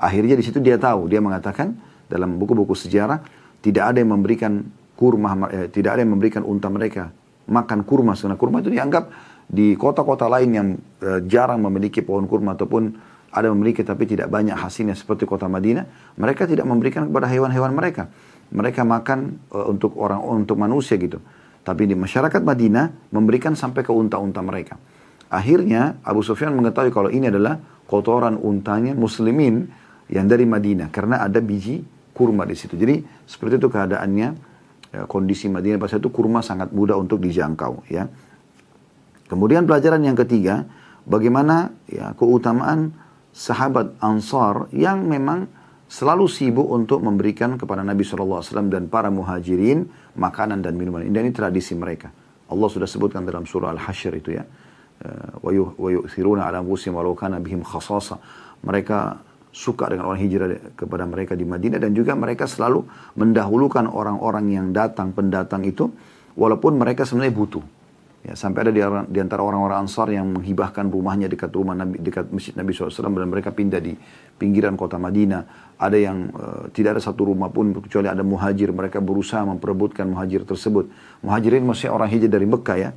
[0.00, 1.76] Akhirnya di situ dia tahu, dia mengatakan
[2.08, 3.20] dalam buku-buku sejarah
[3.60, 7.10] tidak ada yang memberikan kurma eh, tidak ada yang memberikan unta mereka
[7.50, 9.10] makan kurma karena kurma itu dianggap
[9.44, 10.68] di kota-kota lain yang
[11.02, 12.94] eh, jarang memiliki pohon kurma ataupun
[13.34, 18.08] ada memiliki tapi tidak banyak hasilnya seperti kota Madinah mereka tidak memberikan kepada hewan-hewan mereka
[18.54, 21.18] mereka makan eh, untuk orang untuk manusia gitu
[21.64, 24.76] tapi di masyarakat Madinah memberikan sampai ke unta-unta mereka
[25.32, 27.58] akhirnya Abu Sufyan mengetahui kalau ini adalah
[27.90, 29.66] kotoran untanya muslimin
[30.08, 31.82] yang dari Madinah karena ada biji
[32.14, 32.78] kurma di situ.
[32.78, 34.28] Jadi seperti itu keadaannya
[34.94, 38.06] ya, kondisi Madinah pada itu kurma sangat mudah untuk dijangkau ya.
[39.26, 40.68] Kemudian pelajaran yang ketiga,
[41.08, 42.94] bagaimana ya keutamaan
[43.34, 45.50] sahabat Ansar yang memang
[45.88, 48.40] selalu sibuk untuk memberikan kepada Nabi SAW
[48.72, 51.04] dan para muhajirin makanan dan minuman.
[51.06, 52.10] Dan ini tradisi mereka.
[52.44, 54.44] Allah sudah sebutkan dalam surah Al-Hashr itu ya.
[55.04, 58.16] Ala anfusihim walau kana bihim khasasa.
[58.64, 58.98] Mereka
[59.54, 64.66] suka dengan orang hijrah kepada mereka di Madinah dan juga mereka selalu mendahulukan orang-orang yang
[64.74, 65.90] datang pendatang itu
[66.34, 67.64] walaupun mereka sebenarnya butuh.
[68.24, 68.72] Ya, sampai ada
[69.04, 72.88] di, antara orang-orang Ansar yang menghibahkan rumahnya dekat rumah Nabi, dekat masjid Nabi SAW
[73.20, 73.92] dan mereka pindah di
[74.40, 75.76] pinggiran kota Madinah.
[75.76, 78.72] Ada yang uh, tidak ada satu rumah pun kecuali ada muhajir.
[78.72, 80.88] Mereka berusaha memperebutkan muhajir tersebut.
[81.20, 82.90] Muhajirin maksudnya orang hijrah dari Mekah ya.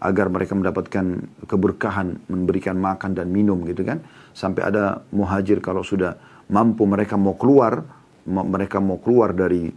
[0.00, 1.04] Agar mereka mendapatkan
[1.44, 4.00] keberkahan, memberikan makan dan minum gitu kan.
[4.32, 6.16] Sampai ada muhajir kalau sudah
[6.48, 7.84] mampu mereka mau keluar,
[8.24, 9.68] mereka mau keluar dari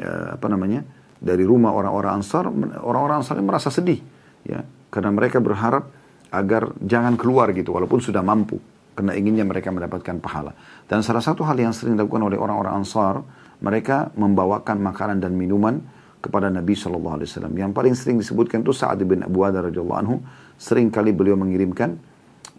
[0.00, 0.88] uh, apa namanya
[1.20, 2.48] dari rumah orang-orang Ansar,
[2.80, 4.11] orang-orang Ansar merasa sedih
[4.46, 5.88] ya karena mereka berharap
[6.32, 8.56] agar jangan keluar gitu walaupun sudah mampu
[8.92, 10.52] karena inginnya mereka mendapatkan pahala.
[10.84, 13.24] Dan salah satu hal yang sering dilakukan oleh orang-orang Ansar
[13.64, 15.80] mereka membawakan makanan dan minuman
[16.22, 17.54] kepada Nabi Shallallahu Alaihi Wasallam.
[17.56, 20.16] Yang paling sering disebutkan itu Sa'ad bin Abu Wada radhiyallahu anhu
[20.60, 21.98] sering kali beliau mengirimkan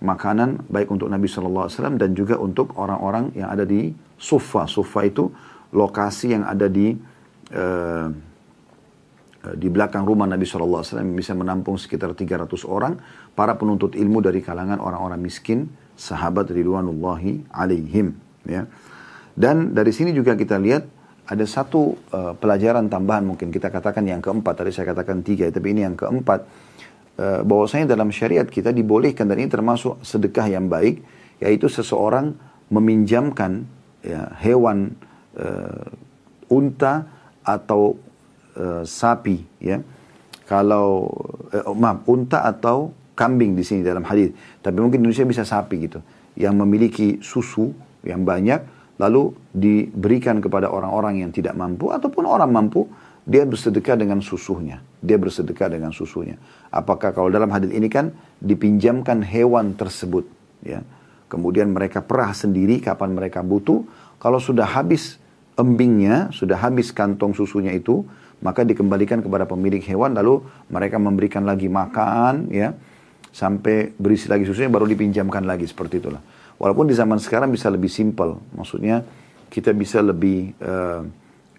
[0.04, 4.66] makanan baik untuk Nabi Shallallahu Alaihi Wasallam dan juga untuk orang-orang yang ada di Sufa.
[4.68, 5.30] Sufa itu
[5.72, 6.92] lokasi yang ada di
[7.56, 8.33] uh,
[9.60, 12.96] di belakang rumah Nabi SAW bisa menampung sekitar 300 orang
[13.36, 15.68] para penuntut ilmu dari kalangan orang-orang miskin
[16.00, 18.16] sahabat ridwanullahi alaihim
[18.48, 18.64] ya.
[19.34, 20.88] Dan dari sini juga kita lihat
[21.28, 25.76] ada satu uh, pelajaran tambahan mungkin kita katakan yang keempat tadi saya katakan tiga tapi
[25.76, 26.72] ini yang keempat.
[27.14, 31.06] Uh, bahwasanya dalam syariat kita dibolehkan dan ini termasuk sedekah yang baik
[31.38, 32.34] yaitu seseorang
[32.74, 33.70] meminjamkan
[34.02, 34.98] ya, hewan
[35.38, 35.94] uh,
[36.50, 37.06] unta
[37.46, 38.02] atau
[38.58, 39.82] uh, sapi ya.
[40.44, 41.08] Kalau
[41.54, 44.34] uh, maaf unta atau kambing di sini dalam hadis.
[44.60, 46.00] Tapi mungkin Indonesia bisa sapi gitu
[46.34, 47.70] yang memiliki susu
[48.02, 48.62] yang banyak
[48.98, 52.86] lalu diberikan kepada orang-orang yang tidak mampu ataupun orang mampu
[53.24, 54.84] dia bersedekah dengan susunya.
[55.00, 56.36] Dia bersedekah dengan susunya.
[56.70, 58.12] Apakah kalau dalam hadis ini kan
[58.44, 60.28] dipinjamkan hewan tersebut
[60.66, 60.84] ya.
[61.32, 63.82] Kemudian mereka perah sendiri kapan mereka butuh.
[64.22, 65.18] Kalau sudah habis
[65.58, 68.06] embingnya sudah habis kantong susunya itu
[68.44, 72.76] maka dikembalikan kepada pemilik hewan lalu mereka memberikan lagi makan ya.
[73.34, 76.22] Sampai berisi lagi susunya baru dipinjamkan lagi seperti itulah.
[76.62, 78.38] Walaupun di zaman sekarang bisa lebih simpel.
[78.54, 79.02] Maksudnya
[79.50, 81.02] kita bisa lebih uh,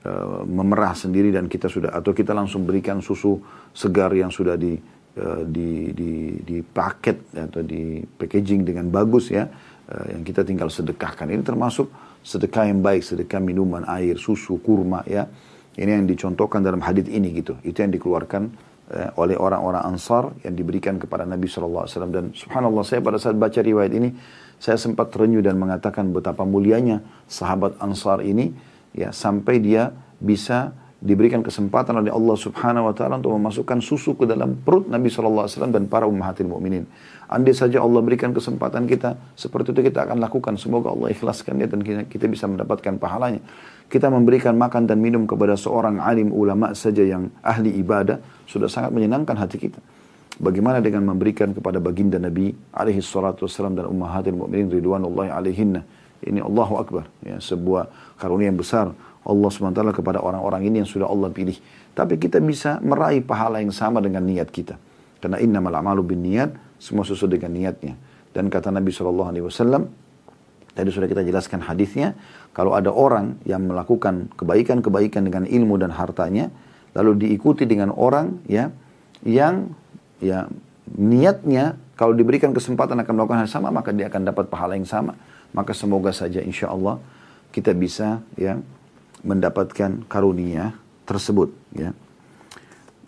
[0.06, 3.42] uh, memerah sendiri dan kita sudah atau kita langsung berikan susu
[3.74, 4.78] segar yang sudah di
[5.18, 9.48] uh, di di di paket atau di packaging dengan bagus ya.
[9.90, 11.26] Uh, yang kita tinggal sedekahkan.
[11.26, 11.90] Ini termasuk
[12.22, 15.26] sedekah yang baik sedekah minuman air susu kurma ya
[15.74, 17.58] ini yang dicontohkan dalam hadis ini gitu.
[17.66, 18.42] Itu yang dikeluarkan
[18.94, 21.86] eh, oleh orang-orang Ansar yang diberikan kepada Nabi SAW.
[22.10, 24.14] Dan subhanallah saya pada saat baca riwayat ini,
[24.62, 28.54] saya sempat terenyuh dan mengatakan betapa mulianya sahabat Ansar ini
[28.94, 29.90] ya sampai dia
[30.22, 30.72] bisa
[31.04, 35.44] diberikan kesempatan oleh Allah Subhanahu wa taala untuk memasukkan susu ke dalam perut Nabi sallallahu
[35.44, 36.88] alaihi wasallam dan para ummahatil mukminin.
[37.28, 40.56] Andai saja Allah berikan kesempatan kita seperti itu kita akan lakukan.
[40.56, 43.44] Semoga Allah ikhlaskan dia dan kita, kita bisa mendapatkan pahalanya.
[43.88, 48.18] Kita memberikan makan dan minum kepada seorang alim ulama saja yang ahli ibadah
[48.48, 49.78] sudah sangat menyenangkan hati kita.
[50.34, 55.86] Bagaimana dengan memberikan kepada baginda Nabi alaihi salatu wasallam dan ummahatil mukminin ridwanullahi alaihinna.
[56.24, 57.04] Ini Allahu Akbar.
[57.22, 58.90] Ya, sebuah karunia yang besar
[59.24, 61.56] Allah SWT kepada orang-orang ini yang sudah Allah pilih.
[61.96, 64.76] Tapi kita bisa meraih pahala yang sama dengan niat kita.
[65.22, 67.96] Karena innamal amalu bin niat, semua sesuai dengan niatnya.
[68.36, 69.88] Dan kata Nabi SAW,
[70.74, 72.12] tadi sudah kita jelaskan hadisnya,
[72.54, 76.54] kalau ada orang yang melakukan kebaikan-kebaikan dengan ilmu dan hartanya,
[76.94, 78.70] lalu diikuti dengan orang ya
[79.26, 79.74] yang
[80.22, 80.46] ya
[80.94, 85.18] niatnya kalau diberikan kesempatan akan melakukan hal sama maka dia akan dapat pahala yang sama.
[85.50, 87.02] Maka semoga saja insya Allah
[87.50, 88.58] kita bisa ya
[89.26, 90.78] mendapatkan karunia
[91.10, 91.90] tersebut ya.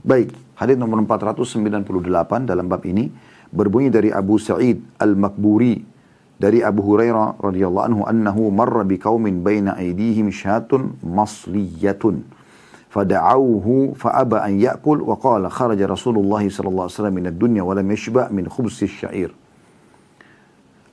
[0.06, 3.10] Baik, hadis nomor 498 dalam bab ini
[3.50, 5.95] berbunyi dari Abu Sa'id Al-Makburi
[6.36, 12.28] dari Abu Hurairah radhiyallahu anhu annahu marra biqaumin baina aydihim syatun masliyatun
[12.92, 17.88] fada'awhu fa'aba an ya'kul wa qala kharaja Rasulullah sallallahu alaihi wasallam min ad-dunya wa lam
[17.88, 19.32] yashba' min khubz asy-sya'ir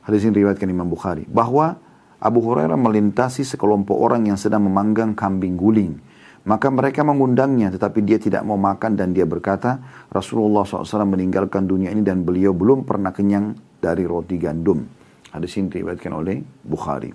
[0.03, 1.79] Hadis ini riwayatkan Imam Bukhari bahwa
[2.19, 5.95] Abu Hurairah melintasi sekelompok orang yang sedang memanggang kambing guling.
[6.43, 9.79] Maka mereka mengundangnya tetapi dia tidak mau makan dan dia berkata
[10.11, 15.02] Rasulullah SAW meninggalkan dunia ini dan beliau belum pernah kenyang dari roti gandum.
[15.33, 17.09] Hadis ini diriwayatkan oleh Bukhari.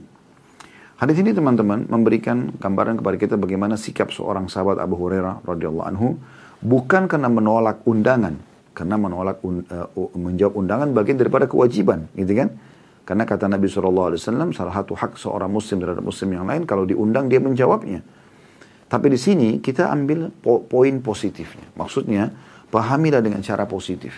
[0.99, 6.19] Hadis ini teman-teman memberikan gambaran kepada kita bagaimana sikap seorang sahabat Abu Hurairah radhiyallahu anhu
[6.59, 8.35] bukan karena menolak undangan,
[8.75, 9.87] karena menolak un, uh,
[10.19, 12.51] menjawab undangan bagian daripada kewajiban, gitu kan?
[13.07, 17.31] Karena kata Nabi SAW, salah satu hak seorang muslim terhadap muslim yang lain, kalau diundang
[17.31, 18.03] dia menjawabnya.
[18.91, 21.65] Tapi di sini kita ambil po poin positifnya.
[21.79, 22.35] Maksudnya,
[22.75, 24.13] pahamilah dengan cara positif.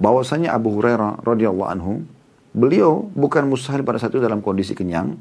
[0.00, 1.92] Bahwasanya Abu Hurairah radhiyallahu anhu,
[2.58, 5.14] beliau bukan mustahil pada saat itu dalam kondisi kenyang,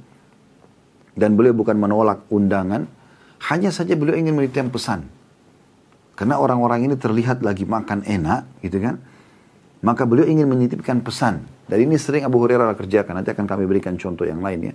[1.14, 2.90] dan beliau bukan menolak undangan,
[3.54, 5.06] hanya saja beliau ingin menitipkan pesan.
[6.18, 8.98] Karena orang-orang ini terlihat lagi makan enak, gitu kan.
[9.86, 11.46] Maka beliau ingin menitipkan pesan.
[11.70, 13.22] Dan ini sering Abu Hurairah kerjakan.
[13.22, 14.74] Nanti akan kami berikan contoh yang lainnya.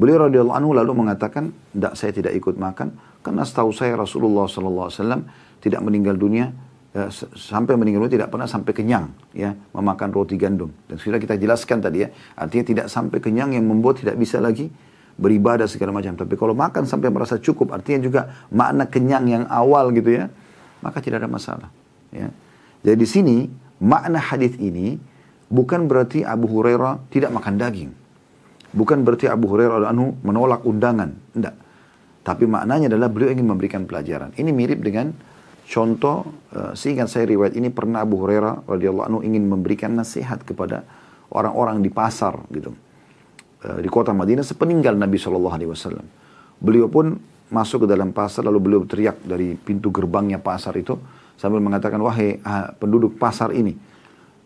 [0.00, 4.88] Beliau radhiyallahu anhu lalu mengatakan, tidak saya tidak ikut makan karena setahu saya Rasulullah sallallahu
[4.88, 5.22] alaihi wasallam
[5.60, 6.56] tidak meninggal dunia
[6.94, 10.70] ya, sampai meninggal dunia tidak pernah sampai kenyang ya memakan roti gandum.
[10.86, 14.70] Dan sudah kita jelaskan tadi ya, artinya tidak sampai kenyang yang membuat tidak bisa lagi
[15.20, 16.16] beribadah segala macam.
[16.16, 18.20] Tapi kalau makan sampai merasa cukup, artinya juga
[18.50, 20.32] makna kenyang yang awal gitu ya,
[20.80, 21.68] maka tidak ada masalah.
[22.10, 22.32] Ya.
[22.80, 23.36] Jadi di sini
[23.84, 24.96] makna hadis ini
[25.52, 27.92] bukan berarti Abu Hurairah tidak makan daging.
[28.70, 31.10] Bukan berarti Abu Hurairah anhu menolak undangan.
[31.34, 31.54] Tidak.
[32.20, 34.30] Tapi maknanya adalah beliau ingin memberikan pelajaran.
[34.36, 35.10] Ini mirip dengan
[35.70, 40.82] contoh, uh, seingat saya riwayat ini pernah Abu Hurairah radhiyallahu anhu ingin memberikan nasihat kepada
[41.30, 42.74] orang-orang di pasar gitu.
[43.62, 46.06] Uh, di kota Madinah sepeninggal Nabi Shallallahu alaihi wasallam.
[46.58, 47.14] Beliau pun
[47.50, 50.98] masuk ke dalam pasar lalu beliau teriak dari pintu gerbangnya pasar itu
[51.34, 53.74] sambil mengatakan wahai uh, penduduk pasar ini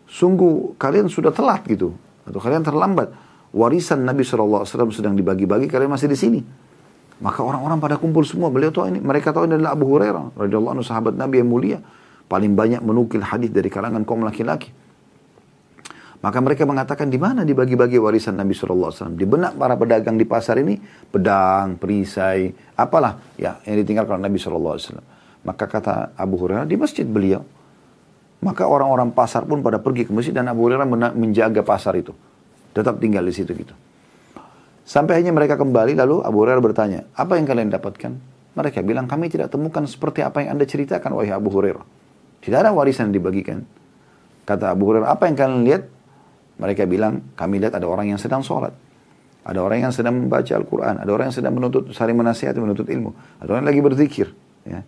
[0.09, 1.93] sungguh kalian sudah telat gitu
[2.25, 3.13] atau kalian terlambat
[3.53, 6.39] warisan Nabi SAW sedang dibagi-bagi kalian masih di sini
[7.23, 10.73] maka orang-orang pada kumpul semua beliau tahu ini mereka tahu ini adalah Abu Hurairah radhiyallahu
[10.79, 11.79] anhu sahabat Nabi yang mulia
[12.27, 14.73] paling banyak menukil hadis dari kalangan kaum laki-laki
[16.25, 19.13] maka mereka mengatakan di mana dibagi-bagi warisan Nabi SAW.
[19.13, 20.73] Di benak para pedagang di pasar ini,
[21.13, 25.05] pedang, perisai, apalah ya yang ditinggalkan Nabi SAW.
[25.45, 27.45] Maka kata Abu Hurairah di masjid beliau.
[28.41, 32.17] Maka orang-orang pasar pun pada pergi ke masjid dan Abu Hurairah menjaga pasar itu.
[32.73, 33.77] Tetap tinggal di situ gitu.
[34.85, 38.11] Sampai akhirnya mereka kembali lalu Abu Hurairah bertanya, apa yang kalian dapatkan?
[38.53, 41.81] Mereka bilang, kami tidak temukan seperti apa yang anda ceritakan wahai Abu Hurairah.
[42.45, 43.65] Tidak ada warisan yang dibagikan.
[44.45, 45.83] Kata Abu Hurairah, apa yang kalian lihat?
[46.61, 48.71] Mereka bilang, kami lihat ada orang yang sedang sholat.
[49.41, 51.01] Ada orang yang sedang membaca Al-Quran.
[51.01, 53.11] Ada orang yang sedang menuntut, saling menasihati, menuntut ilmu.
[53.41, 54.27] Ada orang yang lagi berzikir.
[54.63, 54.85] Ya.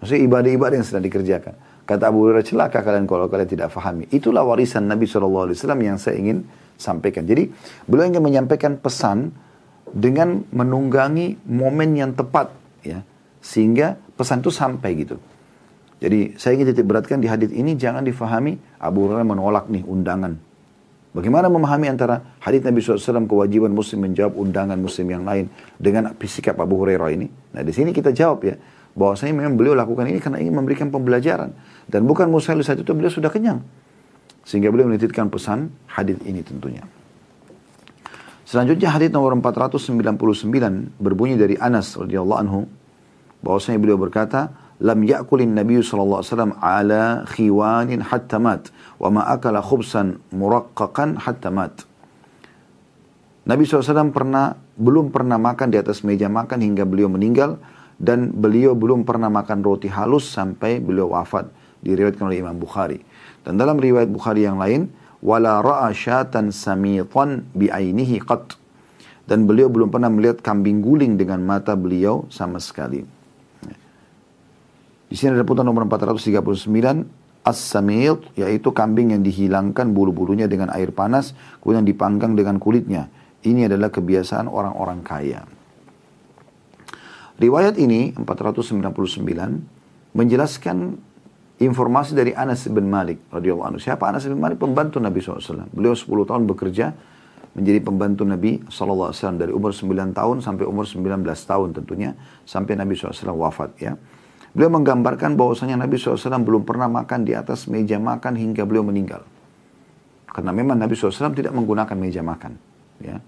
[0.00, 1.54] Maksudnya ibadah-ibadah yang sedang dikerjakan.
[1.84, 4.08] Kata Abu Hurairah, celaka kalian kalau kalian tidak fahami.
[4.08, 5.52] Itulah warisan Nabi SAW
[5.84, 7.24] yang saya ingin sampaikan.
[7.24, 7.50] Jadi,
[7.88, 9.32] beliau ingin menyampaikan pesan
[9.90, 12.50] dengan menunggangi momen yang tepat.
[12.82, 13.02] ya
[13.44, 15.16] Sehingga pesan itu sampai gitu.
[16.02, 20.36] Jadi, saya ingin titik beratkan di hadis ini, jangan difahami Abu Hurairah menolak nih undangan
[21.14, 25.46] Bagaimana memahami antara hadis Nabi SAW kewajiban muslim menjawab undangan muslim yang lain
[25.78, 27.30] dengan sikap Abu Hurairah ini?
[27.54, 28.58] Nah di sini kita jawab ya,
[28.98, 31.54] bahwasanya memang beliau lakukan ini karena ingin memberikan pembelajaran.
[31.86, 33.62] Dan bukan mustahil saat itu beliau sudah kenyang.
[34.44, 36.84] Sehingga beliau menitipkan pesan hadis ini tentunya.
[38.44, 42.60] Selanjutnya hadis nomor 499 berbunyi dari Anas radhiyallahu anhu
[43.40, 44.52] bahwasanya beliau berkata,
[44.84, 48.68] lam ya'kulin Nabi sallallahu alaihi wasallam ala khiwanin hatta mat
[49.00, 51.88] wa ma akala khubsan muraqqaqan hatta mat.
[53.44, 57.60] Nabi SAW pernah belum pernah makan di atas meja makan hingga beliau meninggal
[58.00, 61.52] dan beliau belum pernah makan roti halus sampai beliau wafat
[61.84, 63.04] diriwayatkan oleh Imam Bukhari.
[63.44, 64.88] Dan dalam riwayat Bukhari yang lain
[65.20, 68.64] wala ra'a syatan samitan bi'ainihi qat
[69.24, 73.04] dan beliau belum pernah melihat kambing guling dengan mata beliau sama sekali.
[75.08, 81.36] Di sini ada putar nomor 439 As-samit yaitu kambing yang dihilangkan bulu-bulunya dengan air panas
[81.60, 83.12] kemudian dipanggang dengan kulitnya.
[83.44, 85.44] Ini adalah kebiasaan orang-orang kaya.
[87.36, 90.96] Riwayat ini 499 menjelaskan
[91.64, 93.80] informasi dari Anas bin Malik radhiyallahu anhu.
[93.80, 94.60] Siapa Anas bin Malik?
[94.60, 95.68] Pembantu Nabi SAW.
[95.72, 96.94] Beliau 10 tahun bekerja
[97.54, 102.98] menjadi pembantu Nabi SAW dari umur 9 tahun sampai umur 19 tahun tentunya sampai Nabi
[102.98, 103.94] SAW wafat ya.
[104.54, 109.26] Beliau menggambarkan bahwasanya Nabi SAW belum pernah makan di atas meja makan hingga beliau meninggal.
[110.30, 112.58] Karena memang Nabi SAW tidak menggunakan meja makan.
[113.02, 113.18] Ya.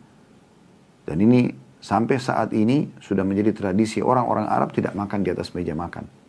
[1.07, 5.75] Dan ini sampai saat ini sudah menjadi tradisi orang-orang Arab tidak makan di atas meja
[5.75, 6.26] makan.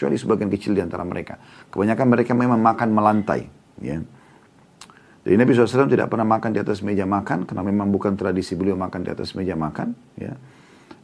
[0.00, 1.36] Kecuali sebagian kecil di antara mereka.
[1.68, 3.44] Kebanyakan mereka memang makan melantai.
[3.84, 4.00] Ya.
[5.28, 8.80] Jadi Nabi SAW tidak pernah makan di atas meja makan karena memang bukan tradisi beliau
[8.80, 9.92] makan di atas meja makan.
[10.16, 10.40] Ya.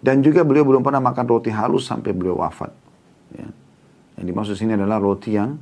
[0.00, 2.72] Dan juga beliau belum pernah makan roti halus sampai beliau wafat.
[3.36, 3.44] Ya.
[4.16, 5.60] Yang dimaksud sini adalah roti yang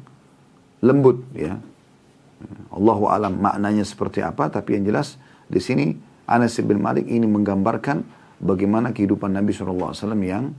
[0.78, 1.59] lembut ya.
[2.70, 5.18] Allahu alam maknanya seperti apa tapi yang jelas
[5.51, 5.99] di sini
[6.30, 8.07] Anas bin Malik ini menggambarkan
[8.39, 9.91] bagaimana kehidupan Nabi SAW
[10.22, 10.55] yang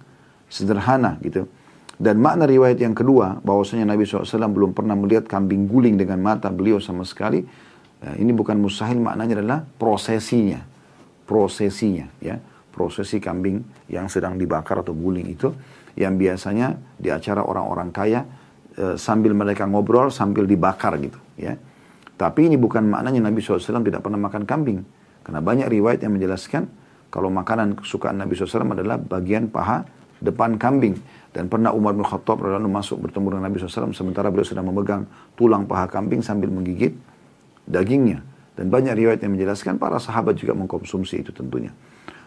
[0.52, 1.48] sederhana gitu.
[1.96, 6.52] Dan makna riwayat yang kedua bahwasanya Nabi SAW belum pernah melihat kambing guling dengan mata
[6.52, 7.40] beliau sama sekali.
[8.04, 10.60] Ya, ini bukan mustahil maknanya adalah prosesinya.
[11.24, 12.36] Prosesinya ya.
[12.76, 15.48] Prosesi kambing yang sedang dibakar atau guling itu
[15.96, 18.28] yang biasanya di acara orang-orang kaya
[18.76, 21.56] e, sambil mereka ngobrol sambil dibakar gitu ya.
[22.20, 24.84] Tapi ini bukan maknanya Nabi SAW tidak pernah makan kambing.
[25.24, 26.68] Karena banyak riwayat yang menjelaskan
[27.08, 29.88] kalau makanan kesukaan Nabi SAW adalah bagian paha
[30.22, 31.00] depan kambing.
[31.36, 35.04] Dan pernah Umar bin Khattab lalu masuk bertemu dengan Nabi SAW sementara beliau sedang memegang
[35.36, 36.96] tulang paha kambing sambil menggigit
[37.68, 38.24] dagingnya.
[38.56, 41.76] Dan banyak riwayat yang menjelaskan para sahabat juga mengkonsumsi itu tentunya.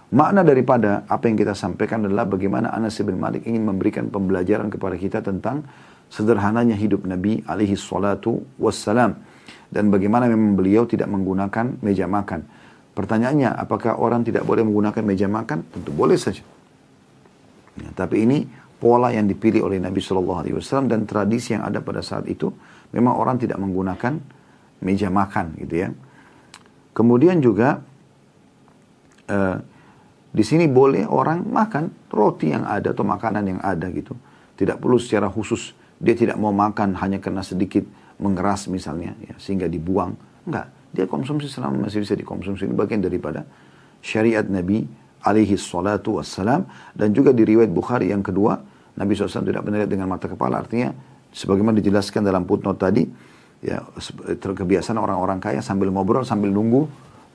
[0.09, 4.97] Makna daripada apa yang kita sampaikan adalah bagaimana Anas bin Malik ingin memberikan pembelajaran kepada
[4.97, 5.65] kita tentang
[6.09, 9.17] sederhananya hidup Nabi alaihi salatu wassalam.
[9.69, 12.45] Dan bagaimana memang beliau tidak menggunakan meja makan.
[12.97, 15.65] Pertanyaannya, apakah orang tidak boleh menggunakan meja makan?
[15.69, 16.41] Tentu boleh saja.
[17.79, 18.45] Ya, tapi ini
[18.79, 22.51] pola yang dipilih oleh Nabi Shallallahu Alaihi Wasallam dan tradisi yang ada pada saat itu,
[22.95, 24.19] memang orang tidak menggunakan
[24.83, 25.89] meja makan, gitu ya.
[26.95, 27.83] Kemudian juga
[29.31, 29.57] uh,
[30.31, 34.15] di sini boleh orang makan roti yang ada atau makanan yang ada gitu.
[34.59, 37.83] Tidak perlu secara khusus dia tidak mau makan hanya karena sedikit
[38.23, 40.15] mengeras misalnya ya, sehingga dibuang.
[40.47, 42.67] Enggak, dia konsumsi selama masih bisa dikonsumsi.
[42.67, 43.47] Ini bagian daripada
[44.03, 44.87] syariat Nabi
[45.29, 46.65] alaihi salatu wassalam.
[46.97, 48.57] Dan juga di riwayat Bukhari yang kedua
[48.99, 50.59] Nabi SAW tidak pernah lihat dengan mata kepala.
[50.59, 50.91] Artinya
[51.31, 53.03] sebagaimana dijelaskan dalam footnote tadi
[53.63, 53.83] ya
[54.35, 56.87] kebiasaan orang-orang kaya sambil ngobrol sambil nunggu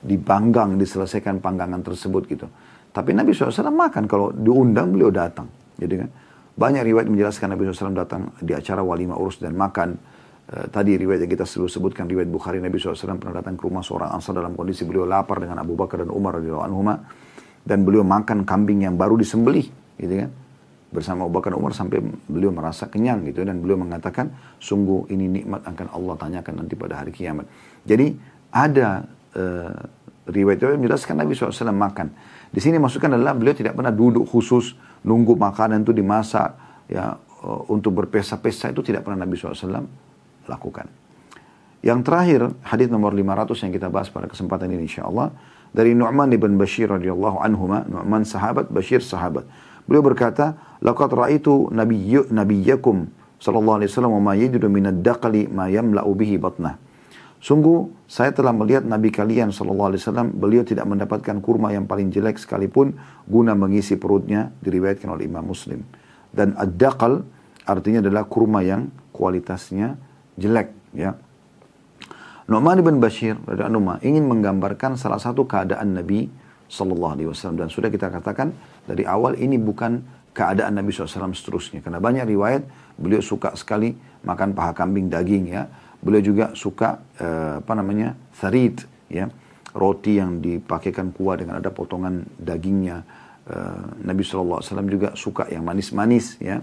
[0.04, 2.46] dipanggang diselesaikan panggangan tersebut gitu.
[2.94, 4.04] Tapi Nabi SAW makan.
[4.06, 5.48] Kalau diundang beliau datang.
[5.74, 6.08] Jadi kan
[6.54, 9.98] banyak riwayat menjelaskan Nabi SAW datang di acara walimah urus dan makan.
[10.46, 13.82] E, tadi riwayat yang kita selalu sebutkan riwayat Bukhari Nabi SAW pernah datang ke rumah
[13.82, 16.80] seorang ansar dalam kondisi beliau lapar dengan Abu Bakar dan Umar radhiyallahu anhu
[17.64, 20.30] dan beliau makan kambing yang baru disembelih, gitu kan?
[20.94, 21.98] Bersama Abu Bakar Umar sampai
[22.30, 24.30] beliau merasa kenyang gitu dan beliau mengatakan
[24.62, 27.50] sungguh ini nikmat akan Allah tanyakan nanti pada hari kiamat.
[27.82, 28.14] Jadi
[28.54, 29.02] ada
[29.34, 29.74] e,
[30.30, 32.14] riwayat yang menjelaskan Nabi SAW makan.
[32.54, 36.54] Di sini masukkan adalah beliau tidak pernah duduk khusus nunggu makanan itu dimasak
[36.88, 39.84] ya eh, untuk berpesta-pesta itu tidak pernah Nabi SAW
[40.48, 40.86] lakukan.
[41.84, 45.28] Yang terakhir hadis nomor 500 yang kita bahas pada kesempatan ini insya Allah
[45.74, 49.44] dari Nu'man ibn Bashir radhiyallahu anhu Nu'man sahabat Bashir sahabat.
[49.84, 53.10] Beliau berkata, "Laqad ra'aitu nabiyyu nabiyyakum
[53.42, 56.80] sallallahu alaihi wasallam wa ma yajidu min ad-daqli ma yamla'u bihi batnah."
[57.44, 62.08] Sungguh saya telah melihat Nabi kalian Shallallahu Alaihi Wasallam beliau tidak mendapatkan kurma yang paling
[62.08, 62.96] jelek sekalipun
[63.28, 65.84] guna mengisi perutnya diriwayatkan oleh Imam Muslim.
[66.32, 67.20] Dan ad-daqal
[67.68, 70.00] artinya adalah kurma yang kualitasnya
[70.40, 71.20] jelek ya.
[72.44, 76.28] Nu'man bin Bashir Anuma ingin menggambarkan salah satu keadaan Nabi
[76.68, 78.52] Sallallahu Alaihi Wasallam dan sudah kita katakan
[78.84, 82.66] dari awal ini bukan keadaan Nabi SAW seterusnya karena banyak riwayat
[82.98, 83.94] beliau suka sekali
[84.26, 85.70] makan paha kambing daging ya
[86.04, 89.32] Beliau juga suka uh, apa namanya tharid ya
[89.72, 93.00] roti yang dipakaikan kuah dengan ada potongan dagingnya.
[93.48, 96.60] Uh, Nabi SAW juga suka yang manis-manis ya.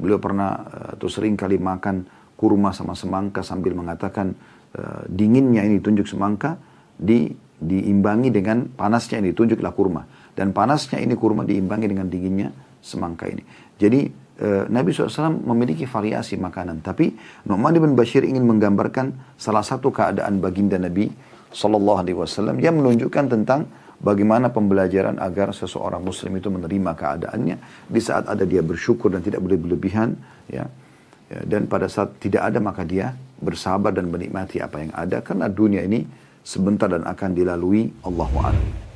[0.00, 2.08] Beliau pernah uh, atau sering kali makan
[2.40, 4.32] kurma sama semangka sambil mengatakan
[4.76, 6.58] uh, dinginnya ini tunjuk semangka
[6.94, 10.02] di diimbangi dengan panasnya ini tunjuklah kurma
[10.32, 12.48] dan panasnya ini kurma diimbangi dengan dinginnya
[12.80, 13.44] semangka ini.
[13.76, 16.80] Jadi Eh, Nabi SAW memiliki variasi makanan.
[16.80, 17.12] Tapi
[17.44, 21.12] Nu'man bin Bashir ingin menggambarkan salah satu keadaan baginda Nabi
[21.52, 23.68] SAW yang menunjukkan tentang
[24.00, 29.44] bagaimana pembelajaran agar seseorang Muslim itu menerima keadaannya di saat ada dia bersyukur dan tidak
[29.44, 30.16] boleh berlebihan.
[30.48, 30.72] Ya.
[31.28, 31.40] ya.
[31.44, 35.82] Dan pada saat tidak ada maka dia bersabar dan menikmati apa yang ada karena dunia
[35.84, 36.04] ini
[36.44, 38.89] sebentar dan akan dilalui Allahu a'lam.